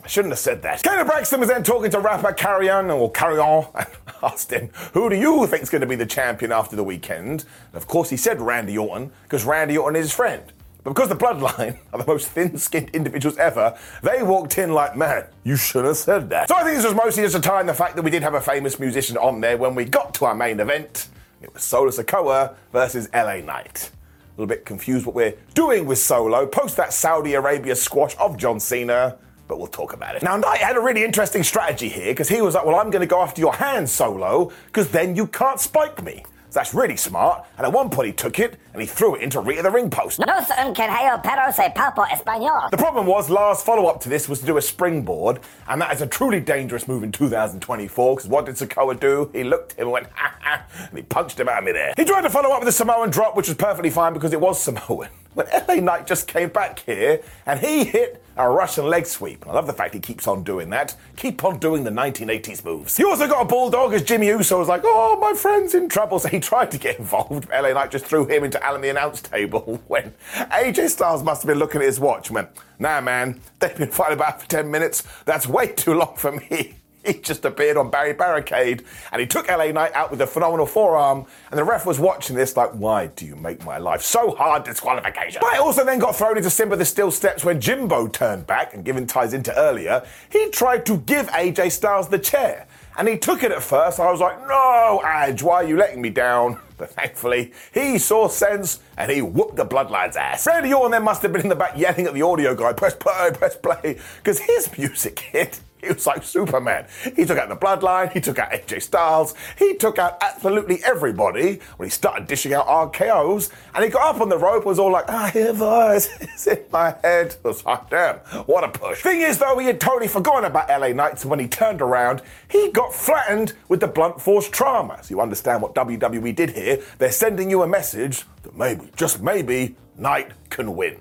I 0.03 0.07
shouldn't 0.07 0.31
have 0.33 0.39
said 0.39 0.61
that. 0.61 0.83
Kayla 0.83 1.05
Braxton 1.05 1.39
was 1.39 1.49
then 1.49 1.63
talking 1.63 1.89
to 1.91 1.99
rapper 1.99 2.31
Carrion, 2.31 2.91
or 2.91 3.11
Carrion, 3.11 3.65
and 3.75 3.87
asked 4.21 4.51
him, 4.51 4.69
Who 4.93 5.09
do 5.09 5.15
you 5.15 5.47
think's 5.47 5.69
going 5.69 5.81
to 5.81 5.87
be 5.87 5.95
the 5.95 6.05
champion 6.05 6.51
after 6.51 6.75
the 6.75 6.83
weekend? 6.83 7.45
And 7.71 7.75
of 7.75 7.87
course, 7.87 8.09
he 8.09 8.17
said 8.17 8.39
Randy 8.39 8.77
Orton, 8.77 9.11
because 9.23 9.45
Randy 9.45 9.77
Orton 9.77 9.95
is 9.95 10.05
his 10.05 10.13
friend. 10.13 10.43
But 10.83 10.93
because 10.93 11.09
the 11.09 11.15
bloodline 11.15 11.79
are 11.93 11.99
the 11.99 12.05
most 12.05 12.27
thin 12.27 12.57
skinned 12.59 12.91
individuals 12.91 13.37
ever, 13.37 13.75
they 14.03 14.21
walked 14.21 14.59
in 14.59 14.71
like, 14.71 14.95
man, 14.95 15.25
you 15.43 15.57
should 15.57 15.83
have 15.83 15.97
said 15.97 16.29
that. 16.29 16.47
So 16.47 16.55
I 16.55 16.63
think 16.63 16.75
this 16.77 16.85
was 16.85 16.93
mostly 16.93 17.23
just 17.23 17.35
a 17.35 17.41
time 17.41 17.65
the 17.65 17.73
fact 17.73 17.95
that 17.95 18.03
we 18.03 18.11
did 18.11 18.21
have 18.21 18.35
a 18.35 18.41
famous 18.41 18.79
musician 18.79 19.17
on 19.17 19.41
there 19.41 19.57
when 19.57 19.73
we 19.73 19.85
got 19.85 20.13
to 20.15 20.25
our 20.25 20.35
main 20.35 20.59
event. 20.59 21.07
It 21.41 21.51
was 21.51 21.63
Solo 21.63 21.89
Sikoa 21.89 22.53
versus 22.71 23.09
LA 23.11 23.37
Knight. 23.37 23.89
A 23.89 24.41
little 24.41 24.47
bit 24.47 24.65
confused 24.65 25.07
what 25.07 25.15
we're 25.15 25.35
doing 25.55 25.87
with 25.87 25.97
Solo 25.97 26.45
post 26.45 26.77
that 26.77 26.93
Saudi 26.93 27.33
Arabia 27.33 27.75
squash 27.75 28.15
of 28.19 28.37
John 28.37 28.59
Cena 28.59 29.17
but 29.47 29.57
we'll 29.57 29.67
talk 29.67 29.93
about 29.93 30.15
it. 30.15 30.23
Now, 30.23 30.37
Knight 30.37 30.59
had 30.59 30.75
a 30.75 30.81
really 30.81 31.03
interesting 31.03 31.43
strategy 31.43 31.89
here 31.89 32.11
because 32.11 32.29
he 32.29 32.41
was 32.41 32.55
like, 32.55 32.65
Well, 32.65 32.75
I'm 32.75 32.89
going 32.89 33.01
to 33.01 33.07
go 33.07 33.21
after 33.21 33.41
your 33.41 33.53
hand 33.53 33.89
solo 33.89 34.51
because 34.67 34.89
then 34.89 35.15
you 35.15 35.27
can't 35.27 35.59
spike 35.59 36.03
me. 36.03 36.23
So 36.49 36.59
that's 36.61 36.73
really 36.73 36.95
smart. 36.95 37.45
And 37.57 37.67
at 37.67 37.73
one 37.73 37.89
point, 37.89 38.07
he 38.07 38.13
took 38.13 38.39
it 38.39 38.57
and 38.71 38.81
he 38.81 38.87
threw 38.87 39.15
it 39.15 39.21
into 39.21 39.41
Rita 39.41 39.61
the 39.61 39.69
ring 39.71 39.89
post. 39.89 40.19
No 40.19 40.41
son 40.41 40.73
que 40.73 40.85
yo 40.85 41.17
pero 41.21 41.51
se 41.51 41.69
palpo 41.75 42.05
español. 42.07 42.69
The 42.71 42.77
problem 42.77 43.05
was, 43.07 43.29
Lars' 43.29 43.61
follow 43.61 43.87
up 43.87 43.99
to 44.01 44.09
this 44.09 44.29
was 44.29 44.39
to 44.39 44.45
do 44.45 44.55
a 44.55 44.61
springboard, 44.61 45.41
and 45.67 45.81
that 45.81 45.93
is 45.93 46.01
a 46.01 46.07
truly 46.07 46.39
dangerous 46.39 46.87
move 46.87 47.03
in 47.03 47.11
2024 47.11 48.15
because 48.15 48.29
what 48.29 48.45
did 48.45 48.55
Sikoa 48.55 48.97
do? 48.97 49.29
He 49.33 49.43
looked 49.43 49.73
at 49.73 49.79
him 49.79 49.87
and 49.87 49.91
went, 49.91 50.07
ha 50.13 50.33
ha, 50.39 50.65
and 50.89 50.97
he 50.97 51.03
punched 51.03 51.37
him 51.37 51.49
out 51.49 51.57
of 51.57 51.65
midair. 51.65 51.93
He 51.97 52.05
tried 52.05 52.21
to 52.21 52.29
follow 52.29 52.51
up 52.51 52.61
with 52.61 52.69
a 52.69 52.71
Samoan 52.71 53.09
drop, 53.09 53.35
which 53.35 53.49
was 53.49 53.57
perfectly 53.57 53.89
fine 53.89 54.13
because 54.13 54.31
it 54.31 54.39
was 54.39 54.61
Samoan. 54.63 55.09
When 55.33 55.47
LA 55.67 55.75
Knight 55.75 56.07
just 56.07 56.25
came 56.29 56.47
back 56.47 56.79
here 56.79 57.21
and 57.45 57.59
he 57.59 57.83
hit 57.83 58.23
a 58.37 58.49
Russian 58.49 58.85
leg 58.85 59.05
sweep. 59.05 59.47
I 59.47 59.53
love 59.53 59.67
the 59.67 59.73
fact 59.73 59.93
he 59.93 59.99
keeps 59.99 60.27
on 60.27 60.43
doing 60.43 60.69
that. 60.71 60.95
Keep 61.15 61.43
on 61.43 61.59
doing 61.59 61.83
the 61.83 61.91
1980s 61.91 62.65
moves. 62.65 62.97
He 62.97 63.03
also 63.03 63.27
got 63.27 63.41
a 63.41 63.45
bulldog 63.45 63.93
as 63.93 64.03
Jimmy 64.03 64.27
Uso 64.27 64.59
was 64.59 64.67
like, 64.67 64.81
oh, 64.83 65.17
my 65.19 65.33
friend's 65.33 65.73
in 65.75 65.89
trouble. 65.89 66.19
So 66.25 66.29
he 66.29 66.39
tried 66.39 66.71
to 66.71 66.79
get 66.79 66.97
involved. 66.97 67.49
LA 67.51 67.73
Knight 67.73 67.91
just 67.91 68.05
threw 68.05 68.25
him 68.25 68.43
into 68.43 68.63
Alan 68.63 68.81
the 68.81 68.89
announce 68.89 69.21
table 69.21 69.81
when 69.87 70.13
AJ 70.33 70.89
Styles 70.89 71.23
must 71.23 71.43
have 71.43 71.47
been 71.47 71.59
looking 71.59 71.81
at 71.81 71.87
his 71.87 71.99
watch 71.99 72.29
and 72.29 72.35
went, 72.35 72.49
nah, 72.79 72.99
man, 73.01 73.39
they've 73.59 73.77
been 73.77 73.91
fighting 73.91 74.15
about 74.15 74.41
for 74.41 74.47
10 74.47 74.71
minutes. 74.71 75.03
That's 75.25 75.45
way 75.45 75.67
too 75.67 75.93
long 75.93 76.15
for 76.15 76.31
me. 76.31 76.75
He 77.15 77.19
just 77.19 77.45
appeared 77.45 77.77
on 77.77 77.89
Barry 77.89 78.13
Barricade 78.13 78.83
and 79.11 79.21
he 79.21 79.27
took 79.27 79.47
LA 79.47 79.67
Knight 79.67 79.93
out 79.93 80.09
with 80.09 80.21
a 80.21 80.27
phenomenal 80.27 80.65
forearm. 80.65 81.25
And 81.51 81.57
the 81.57 81.63
ref 81.63 81.85
was 81.85 81.99
watching 81.99 82.35
this 82.35 82.57
like, 82.57 82.71
why 82.71 83.07
do 83.07 83.25
you 83.25 83.35
make 83.35 83.63
my 83.63 83.77
life 83.77 84.01
so 84.01 84.35
hard? 84.35 84.63
Disqualification. 84.63 85.39
But 85.41 85.53
it 85.53 85.59
also 85.59 85.85
then 85.85 85.99
got 85.99 86.15
thrown 86.15 86.37
into 86.37 86.49
Simba 86.49 86.75
the 86.75 86.85
Steel 86.85 87.11
Steps 87.11 87.45
when 87.45 87.61
Jimbo 87.61 88.07
turned 88.07 88.47
back 88.47 88.73
and 88.73 88.83
given 88.83 89.05
ties 89.05 89.33
into 89.33 89.55
earlier. 89.55 90.05
He 90.29 90.49
tried 90.49 90.85
to 90.87 90.97
give 90.97 91.27
AJ 91.27 91.71
Styles 91.71 92.09
the 92.09 92.19
chair. 92.19 92.67
And 92.97 93.07
he 93.07 93.17
took 93.17 93.43
it 93.43 93.51
at 93.51 93.61
first. 93.61 93.99
I 93.99 94.09
was 94.09 94.21
like, 94.21 94.39
no, 94.47 95.01
Edge, 95.05 95.43
why 95.43 95.55
are 95.55 95.63
you 95.65 95.75
letting 95.77 96.01
me 96.01 96.09
down? 96.09 96.59
But 96.77 96.91
thankfully, 96.91 97.51
he 97.73 97.97
saw 97.97 98.27
sense 98.27 98.79
and 98.97 99.11
he 99.11 99.21
whooped 99.21 99.57
the 99.57 99.65
Bloodline's 99.65 100.15
ass. 100.15 100.47
Randy 100.47 100.73
Orton 100.73 100.91
then 100.91 101.03
must 101.03 101.21
have 101.21 101.33
been 101.33 101.41
in 101.41 101.49
the 101.49 101.55
back 101.55 101.77
yelling 101.77 102.05
at 102.05 102.13
the 102.13 102.21
audio 102.21 102.55
guy, 102.55 102.73
press 102.73 102.95
play, 102.95 103.31
press 103.33 103.55
play, 103.55 103.99
because 104.17 104.39
his 104.39 104.69
music 104.77 105.19
hit 105.19 105.59
He 105.89 105.93
was 105.93 106.07
like 106.07 106.23
Superman. 106.23 106.87
He 107.15 107.25
took 107.25 107.37
out 107.37 107.49
the 107.49 107.55
bloodline, 107.55 108.11
he 108.11 108.19
took 108.19 108.39
out 108.39 108.51
AJ 108.51 108.81
Styles, 108.81 109.35
he 109.57 109.75
took 109.75 109.99
out 109.99 110.17
absolutely 110.21 110.83
everybody 110.83 111.59
when 111.77 111.87
he 111.87 111.91
started 111.91 112.27
dishing 112.27 112.53
out 112.53 112.65
RKOs, 112.65 113.51
and 113.73 113.83
he 113.83 113.89
got 113.89 114.15
up 114.15 114.21
on 114.21 114.29
the 114.29 114.37
rope 114.37 114.65
was 114.65 114.79
all 114.79 114.91
like, 114.91 115.07
I 115.09 115.29
hear 115.29 115.53
voices 115.53 116.47
in 116.47 116.63
my 116.71 116.95
head. 117.03 117.35
I 117.45 117.47
was 117.47 117.63
like, 117.63 117.89
damn, 117.89 118.15
what 118.45 118.63
a 118.63 118.69
push. 118.69 119.01
Thing 119.01 119.21
is, 119.21 119.37
though, 119.37 119.57
he 119.59 119.67
had 119.67 119.79
totally 119.79 120.07
forgotten 120.07 120.45
about 120.45 120.69
LA 120.69 120.89
Knights, 120.89 121.23
and 121.23 121.29
when 121.29 121.39
he 121.39 121.47
turned 121.47 121.81
around, 121.81 122.21
he 122.49 122.71
got 122.71 122.93
flattened 122.93 123.53
with 123.69 123.79
the 123.79 123.87
blunt 123.87 124.19
force 124.19 124.49
trauma. 124.49 125.03
So 125.03 125.11
you 125.11 125.21
understand 125.21 125.61
what 125.61 125.75
WWE 125.75 126.35
did 126.35 126.51
here. 126.51 126.81
They're 126.97 127.11
sending 127.11 127.49
you 127.49 127.61
a 127.61 127.67
message 127.67 128.23
that 128.43 128.57
maybe, 128.57 128.89
just 128.95 129.21
maybe, 129.21 129.75
Knight 129.97 130.31
can 130.49 130.75
win. 130.75 130.97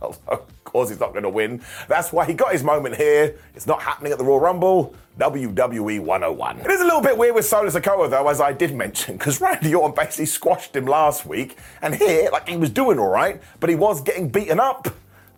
Course 0.68 0.90
he's 0.90 1.00
not 1.00 1.12
going 1.12 1.22
to 1.22 1.30
win. 1.30 1.62
That's 1.88 2.12
why 2.12 2.26
he 2.26 2.34
got 2.34 2.52
his 2.52 2.62
moment 2.62 2.94
here. 2.94 3.36
It's 3.54 3.66
not 3.66 3.80
happening 3.80 4.12
at 4.12 4.18
the 4.18 4.24
Royal 4.24 4.38
Rumble. 4.38 4.94
WWE 5.18 6.00
101. 6.00 6.60
It 6.60 6.70
is 6.70 6.82
a 6.82 6.84
little 6.84 7.00
bit 7.00 7.16
weird 7.16 7.34
with 7.34 7.46
Solo 7.46 7.70
Sikoa 7.70 8.10
though, 8.10 8.28
as 8.28 8.38
I 8.38 8.52
did 8.52 8.74
mention, 8.74 9.16
because 9.16 9.40
Randy 9.40 9.74
Orton 9.74 9.96
basically 9.96 10.26
squashed 10.26 10.76
him 10.76 10.84
last 10.84 11.24
week, 11.24 11.56
and 11.80 11.94
here, 11.94 12.28
like 12.30 12.46
he 12.46 12.58
was 12.58 12.68
doing 12.68 12.98
all 12.98 13.08
right, 13.08 13.40
but 13.60 13.70
he 13.70 13.76
was 13.76 14.02
getting 14.02 14.28
beaten 14.28 14.60
up. 14.60 14.88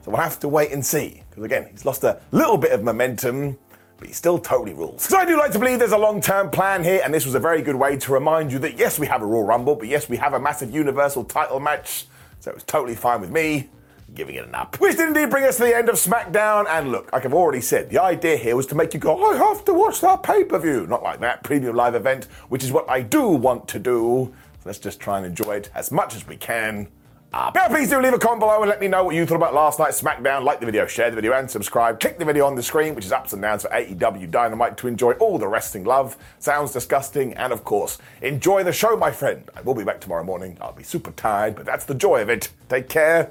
So 0.02 0.10
we'll 0.10 0.20
have 0.20 0.40
to 0.40 0.48
wait 0.48 0.72
and 0.72 0.84
see. 0.84 1.22
Because 1.30 1.44
again, 1.44 1.68
he's 1.70 1.84
lost 1.84 2.02
a 2.02 2.20
little 2.32 2.58
bit 2.58 2.72
of 2.72 2.82
momentum 2.82 3.56
but 3.98 4.08
he 4.08 4.14
still 4.14 4.38
totally 4.38 4.72
rules. 4.72 5.02
So 5.02 5.18
I 5.18 5.26
do 5.26 5.36
like 5.36 5.52
to 5.52 5.58
believe 5.58 5.78
there's 5.78 5.92
a 5.92 5.98
long-term 5.98 6.50
plan 6.50 6.82
here, 6.82 7.02
and 7.04 7.12
this 7.12 7.26
was 7.26 7.34
a 7.34 7.38
very 7.38 7.60
good 7.60 7.76
way 7.76 7.98
to 7.98 8.12
remind 8.12 8.50
you 8.50 8.58
that 8.60 8.78
yes, 8.78 8.98
we 8.98 9.06
have 9.06 9.20
a 9.20 9.26
Royal 9.26 9.44
Rumble, 9.44 9.76
but 9.76 9.88
yes, 9.88 10.08
we 10.08 10.16
have 10.16 10.32
a 10.32 10.40
massive 10.40 10.70
Universal 10.70 11.24
title 11.24 11.60
match, 11.60 12.06
so 12.40 12.50
it 12.50 12.54
was 12.54 12.64
totally 12.64 12.94
fine 12.94 13.20
with 13.20 13.30
me 13.30 13.68
giving 14.14 14.34
it 14.34 14.46
an 14.46 14.54
up. 14.54 14.78
Which 14.80 14.96
did 14.96 15.08
indeed 15.08 15.30
bring 15.30 15.44
us 15.44 15.56
to 15.56 15.64
the 15.64 15.76
end 15.76 15.88
of 15.88 15.96
SmackDown. 15.96 16.66
And 16.68 16.90
look, 16.90 17.12
like 17.12 17.24
I've 17.24 17.34
already 17.34 17.60
said, 17.60 17.90
the 17.90 18.02
idea 18.02 18.36
here 18.36 18.56
was 18.56 18.66
to 18.66 18.74
make 18.74 18.94
you 18.94 19.00
go, 19.00 19.30
I 19.30 19.36
have 19.36 19.64
to 19.66 19.74
watch 19.74 20.00
that 20.00 20.22
pay 20.22 20.44
per 20.44 20.58
view. 20.58 20.86
Not 20.86 21.02
like 21.02 21.20
that 21.20 21.42
premium 21.42 21.76
live 21.76 21.94
event, 21.94 22.24
which 22.48 22.64
is 22.64 22.72
what 22.72 22.88
I 22.88 23.02
do 23.02 23.28
want 23.28 23.68
to 23.68 23.78
do. 23.78 24.34
So 24.60 24.62
let's 24.66 24.78
just 24.78 25.00
try 25.00 25.16
and 25.18 25.26
enjoy 25.26 25.56
it 25.56 25.70
as 25.74 25.90
much 25.90 26.14
as 26.14 26.26
we 26.26 26.36
can. 26.36 26.88
Ah, 27.32 27.52
now, 27.54 27.68
please 27.68 27.88
do 27.88 28.00
leave 28.00 28.12
a 28.12 28.18
comment 28.18 28.40
below 28.40 28.60
and 28.60 28.68
let 28.68 28.80
me 28.80 28.88
know 28.88 29.04
what 29.04 29.14
you 29.14 29.24
thought 29.24 29.36
about 29.36 29.54
last 29.54 29.78
night's 29.78 30.02
SmackDown. 30.02 30.42
Like 30.42 30.58
the 30.58 30.66
video, 30.66 30.84
share 30.86 31.10
the 31.10 31.14
video, 31.14 31.32
and 31.32 31.48
subscribe. 31.48 32.00
Click 32.00 32.18
the 32.18 32.24
video 32.24 32.44
on 32.44 32.56
the 32.56 32.62
screen, 32.62 32.96
which 32.96 33.04
is 33.04 33.12
ups 33.12 33.32
and 33.32 33.40
downs 33.40 33.62
for 33.62 33.68
AEW 33.68 34.28
Dynamite, 34.32 34.76
to 34.78 34.88
enjoy 34.88 35.12
all 35.12 35.38
the 35.38 35.46
wrestling 35.46 35.84
love. 35.84 36.16
Sounds 36.40 36.72
disgusting, 36.72 37.32
and 37.34 37.52
of 37.52 37.62
course, 37.62 37.98
enjoy 38.20 38.64
the 38.64 38.72
show, 38.72 38.96
my 38.96 39.12
friend. 39.12 39.48
I 39.54 39.60
will 39.60 39.76
be 39.76 39.84
back 39.84 40.00
tomorrow 40.00 40.24
morning. 40.24 40.58
I'll 40.60 40.72
be 40.72 40.82
super 40.82 41.12
tired, 41.12 41.54
but 41.54 41.64
that's 41.64 41.84
the 41.84 41.94
joy 41.94 42.20
of 42.20 42.30
it. 42.30 42.50
Take 42.68 42.88
care. 42.88 43.30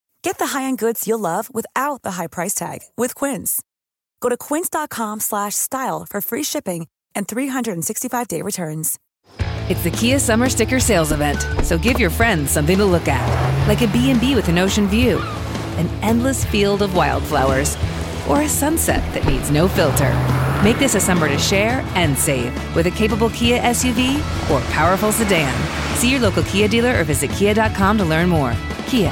Get 0.23 0.37
the 0.37 0.47
high-end 0.47 0.77
goods 0.77 1.07
you'll 1.07 1.19
love 1.19 1.53
without 1.53 2.01
the 2.03 2.11
high 2.11 2.27
price 2.27 2.53
tag 2.53 2.79
with 2.95 3.15
Quince. 3.15 3.61
Go 4.21 4.29
to 4.29 4.37
quince.com/style 4.37 6.05
for 6.09 6.21
free 6.21 6.43
shipping 6.43 6.87
and 7.15 7.27
365-day 7.27 8.41
returns. 8.41 8.99
It's 9.69 9.83
the 9.83 9.91
Kia 9.91 10.19
Summer 10.19 10.49
Sticker 10.49 10.79
Sales 10.79 11.11
Event, 11.11 11.41
so 11.63 11.77
give 11.77 11.99
your 11.99 12.09
friends 12.09 12.51
something 12.51 12.77
to 12.77 12.85
look 12.85 13.07
at, 13.07 13.25
like 13.67 13.81
a 13.81 13.87
B&B 13.87 14.35
with 14.35 14.49
an 14.49 14.57
ocean 14.57 14.87
view, 14.87 15.19
an 15.77 15.87
endless 16.01 16.43
field 16.45 16.81
of 16.81 16.95
wildflowers, 16.95 17.77
or 18.27 18.41
a 18.41 18.49
sunset 18.49 19.01
that 19.13 19.25
needs 19.25 19.49
no 19.49 19.67
filter. 19.67 20.11
Make 20.63 20.77
this 20.77 20.95
a 20.95 20.99
summer 20.99 21.27
to 21.29 21.37
share 21.37 21.83
and 21.95 22.17
save 22.17 22.53
with 22.75 22.85
a 22.85 22.91
capable 22.91 23.29
Kia 23.29 23.59
SUV 23.61 24.17
or 24.51 24.61
powerful 24.71 25.11
sedan. 25.11 25.53
See 25.95 26.11
your 26.11 26.19
local 26.19 26.43
Kia 26.43 26.67
dealer 26.67 26.99
or 26.99 27.03
visit 27.03 27.31
kia.com 27.31 27.97
to 27.97 28.05
learn 28.05 28.29
more. 28.29 28.53
Kia, 28.87 29.11